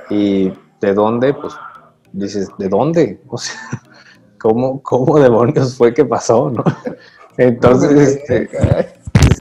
y 0.08 0.50
¿de 0.80 0.94
dónde? 0.94 1.34
Pues 1.34 1.52
dices, 2.14 2.48
¿de 2.56 2.68
dónde? 2.70 3.20
O 3.28 3.36
sea, 3.36 3.60
¿cómo, 4.40 4.82
cómo 4.82 5.18
demonios 5.18 5.76
fue 5.76 5.92
que 5.92 6.06
pasó, 6.06 6.50
no? 6.50 6.64
Entonces, 7.36 8.22
este, 8.26 8.48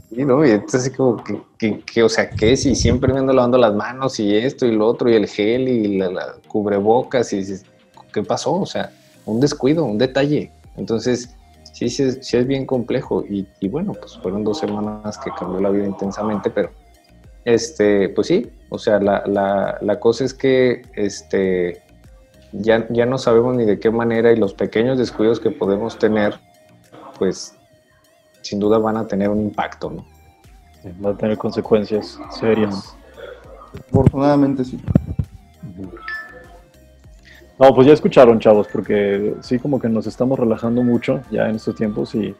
sí, 0.09 0.25
¿no? 0.25 0.45
Y 0.45 0.51
entonces 0.51 0.93
como 0.93 1.23
que, 1.57 1.79
que, 1.79 2.03
o 2.03 2.09
sea, 2.09 2.29
¿qué? 2.29 2.57
Si 2.57 2.75
siempre 2.75 3.13
me 3.13 3.19
ando 3.19 3.31
lavando 3.31 3.57
las 3.57 3.73
manos 3.73 4.19
y 4.19 4.35
esto 4.35 4.65
y 4.65 4.75
lo 4.75 4.87
otro 4.87 5.09
y 5.09 5.13
el 5.13 5.27
gel 5.27 5.69
y 5.69 5.99
la, 5.99 6.35
cubrebocas 6.49 7.31
y 7.31 7.37
dices, 7.37 7.65
¿qué 8.11 8.21
pasó? 8.23 8.55
O 8.55 8.65
sea, 8.65 8.91
un 9.25 9.39
descuido, 9.39 9.85
un 9.85 9.97
detalle. 9.97 10.51
Entonces, 10.75 11.34
sí, 11.75 11.89
sí, 11.89 12.09
sí 12.21 12.37
es 12.37 12.47
bien 12.47 12.65
complejo 12.65 13.25
y, 13.27 13.45
y, 13.59 13.67
bueno, 13.67 13.91
pues 13.93 14.17
fueron 14.17 14.45
dos 14.45 14.59
semanas 14.59 15.17
que 15.17 15.29
cambió 15.37 15.59
la 15.59 15.69
vida 15.69 15.85
intensamente, 15.85 16.49
pero 16.49 16.71
este, 17.43 18.09
pues 18.09 18.27
sí, 18.27 18.49
o 18.69 18.79
sea, 18.79 18.99
la, 18.99 19.23
la, 19.27 19.77
la 19.81 19.99
cosa 19.99 20.23
es 20.23 20.33
que 20.33 20.83
este, 20.95 21.83
ya, 22.53 22.87
ya 22.89 23.05
no 23.05 23.17
sabemos 23.17 23.57
ni 23.57 23.65
de 23.65 23.77
qué 23.77 23.91
manera 23.91 24.31
y 24.31 24.37
los 24.37 24.53
pequeños 24.53 24.97
descuidos 24.97 25.41
que 25.41 25.51
podemos 25.51 25.99
tener, 25.99 26.39
pues 27.19 27.55
sin 28.41 28.59
duda 28.59 28.77
van 28.77 28.95
a 28.95 29.05
tener 29.05 29.29
un 29.29 29.41
impacto, 29.41 29.89
¿no? 29.89 30.05
va 31.03 31.09
a 31.11 31.17
tener 31.17 31.37
consecuencias 31.37 32.17
serias. 32.39 32.95
Afortunadamente 33.89 34.63
sí. 34.63 34.79
No, 37.57 37.73
pues 37.73 37.87
ya 37.87 37.93
escucharon, 37.93 38.39
chavos, 38.39 38.67
porque 38.71 39.35
sí 39.39 39.59
como 39.59 39.79
que 39.79 39.87
nos 39.87 40.07
estamos 40.07 40.37
relajando 40.37 40.83
mucho 40.83 41.21
ya 41.31 41.47
en 41.49 41.55
estos 41.55 41.75
tiempos 41.75 42.13
y 42.13 42.35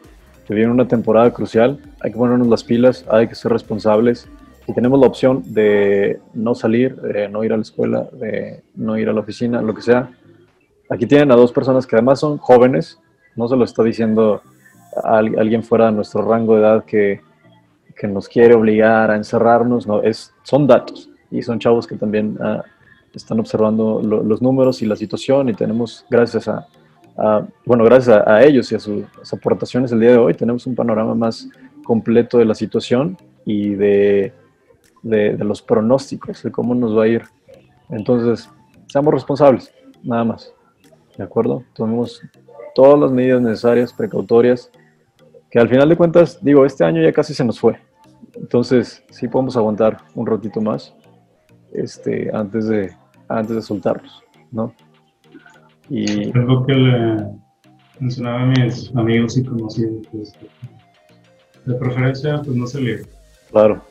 que 0.46 0.54
viene 0.54 0.72
una 0.72 0.88
temporada 0.88 1.32
crucial. 1.32 1.80
Hay 2.02 2.12
que 2.12 2.18
ponernos 2.18 2.48
las 2.48 2.66
pilas, 2.66 3.06
hay 3.10 3.28
que 3.28 3.36
ser 3.36 3.52
responsables. 3.52 4.28
Si 4.66 4.74
tenemos 4.74 5.00
la 5.00 5.08
opción 5.08 5.42
de 5.54 6.20
no 6.34 6.54
salir, 6.54 6.96
de 6.98 7.30
no 7.30 7.46
ir 7.46 7.54
a 7.54 7.56
la 7.56 7.62
escuela, 7.62 8.08
de 8.12 8.64
no 8.76 8.98
ir 8.98 9.08
a 9.08 9.14
la 9.14 9.22
oficina, 9.22 9.62
lo 9.62 9.74
que 9.74 9.82
sea, 9.82 10.10
aquí 10.90 11.06
tienen 11.06 11.32
a 11.32 11.36
dos 11.36 11.54
personas 11.54 11.88
que 11.88 11.96
además 11.96 12.20
son 12.20 12.38
jóvenes, 12.38 13.00
no 13.38 13.48
se 13.48 13.56
lo 13.56 13.64
está 13.64 13.84
diciendo 13.84 14.42
alguien 15.04 15.64
fuera 15.64 15.86
de 15.86 15.92
nuestro 15.94 16.24
rango 16.24 16.56
de 16.56 16.62
edad 16.62 16.86
que, 16.86 17.22
que 17.96 18.08
nos 18.08 18.28
quiere 18.28 18.54
obligar 18.54 19.12
a 19.12 19.16
encerrarnos, 19.16 19.88
no, 19.88 20.02
es, 20.02 20.34
son 20.44 20.68
datos 20.68 21.10
y 21.32 21.42
son 21.42 21.60
chavos 21.60 21.88
que 21.88 21.96
también 21.96 22.38
ah, 22.42 22.64
están 23.18 23.40
observando 23.40 24.02
los 24.02 24.42
números 24.42 24.82
y 24.82 24.86
la 24.86 24.96
situación 24.96 25.50
y 25.50 25.54
tenemos, 25.54 26.06
gracias 26.10 26.48
a, 26.48 26.68
bueno, 27.66 27.84
gracias 27.84 28.24
a, 28.26 28.44
ellos 28.44 28.72
y 28.72 28.76
a 28.76 28.80
sus, 28.80 29.06
aportaciones 29.32 29.92
el 29.92 30.00
día 30.00 30.12
de 30.12 30.18
hoy, 30.18 30.34
tenemos 30.34 30.68
un 30.68 30.76
panorama 30.76 31.16
más 31.16 31.48
completo 31.84 32.38
de 32.38 32.46
la 32.46 32.56
situación 32.56 33.18
y 33.46 33.76
de, 33.76 34.34
de, 35.02 35.38
los 35.38 35.62
pronósticos, 35.62 36.44
de 36.44 36.52
cómo 36.52 36.76
nos 36.76 36.98
va 36.98 37.04
a 37.04 37.08
ir. 37.08 37.24
Entonces, 37.90 38.50
seamos 38.88 39.14
responsables, 39.14 39.74
nada 40.04 40.24
más. 40.24 40.52
¿De 41.18 41.24
acuerdo? 41.24 41.64
Tomemos 41.74 42.22
todas 42.74 43.00
las 43.00 43.12
medidas 43.12 43.42
necesarias, 43.42 43.94
precautorias, 43.94 44.70
que 45.50 45.60
al 45.60 45.70
final 45.70 45.88
de 45.88 45.96
cuentas, 45.96 46.44
digo, 46.44 46.66
este 46.66 46.84
año 46.84 47.02
ya 47.02 47.14
casi 47.14 47.34
se 47.34 47.46
nos 47.46 47.60
fue. 47.60 47.80
Entonces, 48.34 49.04
sí 49.12 49.30
podemos 49.30 49.56
aguantar 49.56 50.00
un 50.16 50.26
ratito 50.26 50.60
más 50.60 50.94
este, 51.72 52.30
antes 52.34 52.68
de, 52.68 52.94
antes 53.28 53.56
de 53.56 53.62
soltarlos, 53.62 54.24
¿no? 54.52 54.74
Y... 55.90 56.32
lo 56.34 56.66
que 56.66 56.74
le 56.74 57.24
mencionaba 58.00 58.42
a 58.42 58.46
mis 58.46 58.92
amigos 58.96 59.38
y 59.38 59.44
conocidos, 59.44 60.08
pues, 60.12 60.34
de 61.66 61.76
preferencia, 61.76 62.42
pues 62.44 62.56
no 62.56 62.68
salir. 62.68 63.08
Claro. 63.52 63.82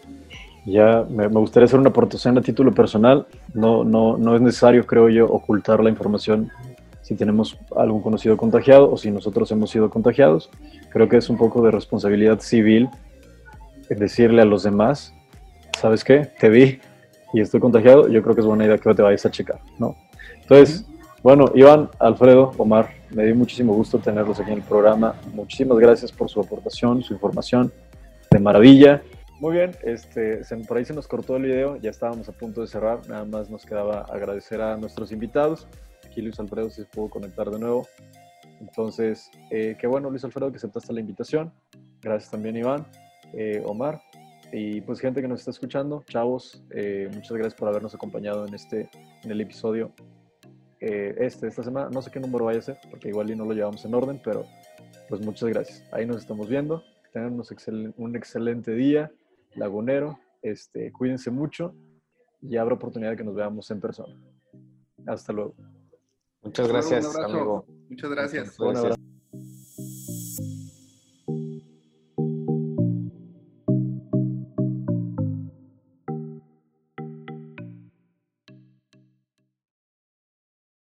Ya 0.66 1.04
me, 1.10 1.26
gustaría 1.26 1.66
hacer 1.66 1.78
una 1.78 1.90
aportación 1.90 2.38
a 2.38 2.40
título 2.40 2.72
personal. 2.72 3.26
No, 3.52 3.84
no, 3.84 4.16
no 4.16 4.34
es 4.34 4.40
necesario, 4.40 4.86
creo 4.86 5.08
yo, 5.10 5.26
ocultar 5.26 5.82
la 5.82 5.90
información 5.90 6.50
si 7.02 7.14
tenemos 7.14 7.58
algún 7.76 8.00
conocido 8.00 8.38
contagiado 8.38 8.90
o 8.90 8.96
si 8.96 9.10
nosotros 9.10 9.50
hemos 9.52 9.70
sido 9.70 9.90
contagiados. 9.90 10.50
Creo 10.90 11.06
que 11.06 11.18
es 11.18 11.28
un 11.28 11.36
poco 11.36 11.62
de 11.62 11.70
responsabilidad 11.70 12.40
civil 12.40 12.88
decirle 13.90 14.40
a 14.40 14.46
los 14.46 14.62
demás, 14.62 15.12
¿sabes 15.78 16.02
qué? 16.02 16.30
Te 16.40 16.48
vi, 16.48 16.78
y 17.34 17.40
estoy 17.40 17.60
contagiado, 17.60 18.08
yo 18.08 18.22
creo 18.22 18.34
que 18.34 18.40
es 18.40 18.46
buena 18.46 18.64
idea 18.64 18.78
que 18.78 18.94
te 18.94 19.02
vayas 19.02 19.26
a 19.26 19.30
checar, 19.30 19.60
¿no? 19.78 19.96
Entonces, 20.40 20.86
bueno, 21.22 21.46
Iván, 21.54 21.90
Alfredo, 21.98 22.52
Omar, 22.58 22.90
me 23.10 23.24
dio 23.24 23.34
muchísimo 23.34 23.74
gusto 23.74 23.98
tenerlos 23.98 24.38
aquí 24.38 24.52
en 24.52 24.58
el 24.58 24.62
programa. 24.62 25.14
Muchísimas 25.32 25.78
gracias 25.78 26.12
por 26.12 26.30
su 26.30 26.40
aportación, 26.40 27.02
su 27.02 27.12
información, 27.14 27.72
de 28.30 28.38
maravilla. 28.38 29.02
Muy 29.40 29.54
bien, 29.54 29.72
este, 29.82 30.42
por 30.68 30.76
ahí 30.76 30.84
se 30.84 30.94
nos 30.94 31.08
cortó 31.08 31.36
el 31.36 31.42
video, 31.42 31.76
ya 31.76 31.90
estábamos 31.90 32.28
a 32.28 32.32
punto 32.32 32.60
de 32.60 32.68
cerrar, 32.68 33.08
nada 33.08 33.24
más 33.24 33.50
nos 33.50 33.66
quedaba 33.66 34.02
agradecer 34.02 34.60
a 34.60 34.76
nuestros 34.76 35.10
invitados. 35.10 35.66
Aquí 36.06 36.22
Luis 36.22 36.38
Alfredo 36.38 36.70
se 36.70 36.84
pudo 36.84 37.10
conectar 37.10 37.50
de 37.50 37.58
nuevo. 37.58 37.86
Entonces, 38.60 39.30
eh, 39.50 39.76
qué 39.80 39.88
bueno 39.88 40.08
Luis 40.08 40.24
Alfredo 40.24 40.52
que 40.52 40.58
aceptaste 40.58 40.92
la 40.92 41.00
invitación. 41.00 41.52
Gracias 42.00 42.30
también 42.30 42.56
Iván, 42.56 42.86
eh, 43.32 43.60
Omar, 43.66 44.00
y 44.52 44.80
pues 44.82 45.00
gente 45.00 45.20
que 45.20 45.28
nos 45.28 45.40
está 45.40 45.50
escuchando, 45.50 46.04
chavos, 46.08 46.62
eh, 46.70 47.08
muchas 47.12 47.32
gracias 47.32 47.54
por 47.54 47.68
habernos 47.68 47.94
acompañado 47.94 48.46
en 48.46 48.54
este, 48.54 48.88
en 49.22 49.30
el 49.30 49.40
episodio 49.40 49.92
eh, 50.80 51.14
este, 51.18 51.48
esta 51.48 51.62
semana. 51.62 51.88
No 51.90 52.02
sé 52.02 52.10
qué 52.10 52.20
número 52.20 52.44
vaya 52.44 52.58
a 52.58 52.62
ser, 52.62 52.78
porque 52.90 53.08
igual 53.08 53.30
y 53.30 53.36
no 53.36 53.44
lo 53.44 53.54
llevamos 53.54 53.84
en 53.84 53.94
orden, 53.94 54.20
pero 54.22 54.44
pues 55.08 55.20
muchas 55.20 55.48
gracias. 55.48 55.84
Ahí 55.92 56.06
nos 56.06 56.18
estamos 56.18 56.48
viendo. 56.48 56.82
Tengan 57.12 57.40
un 57.96 58.16
excelente 58.16 58.72
día, 58.72 59.10
lagunero. 59.54 60.18
Este, 60.42 60.92
cuídense 60.92 61.30
mucho 61.30 61.74
y 62.42 62.56
habrá 62.56 62.74
oportunidad 62.74 63.12
de 63.12 63.16
que 63.16 63.24
nos 63.24 63.34
veamos 63.34 63.70
en 63.70 63.80
persona. 63.80 64.14
Hasta 65.06 65.32
luego. 65.32 65.54
Muchas 66.42 66.68
gracias, 66.68 67.16
amigo. 67.16 67.64
Muchas 67.88 68.10
gracias. 68.10 68.56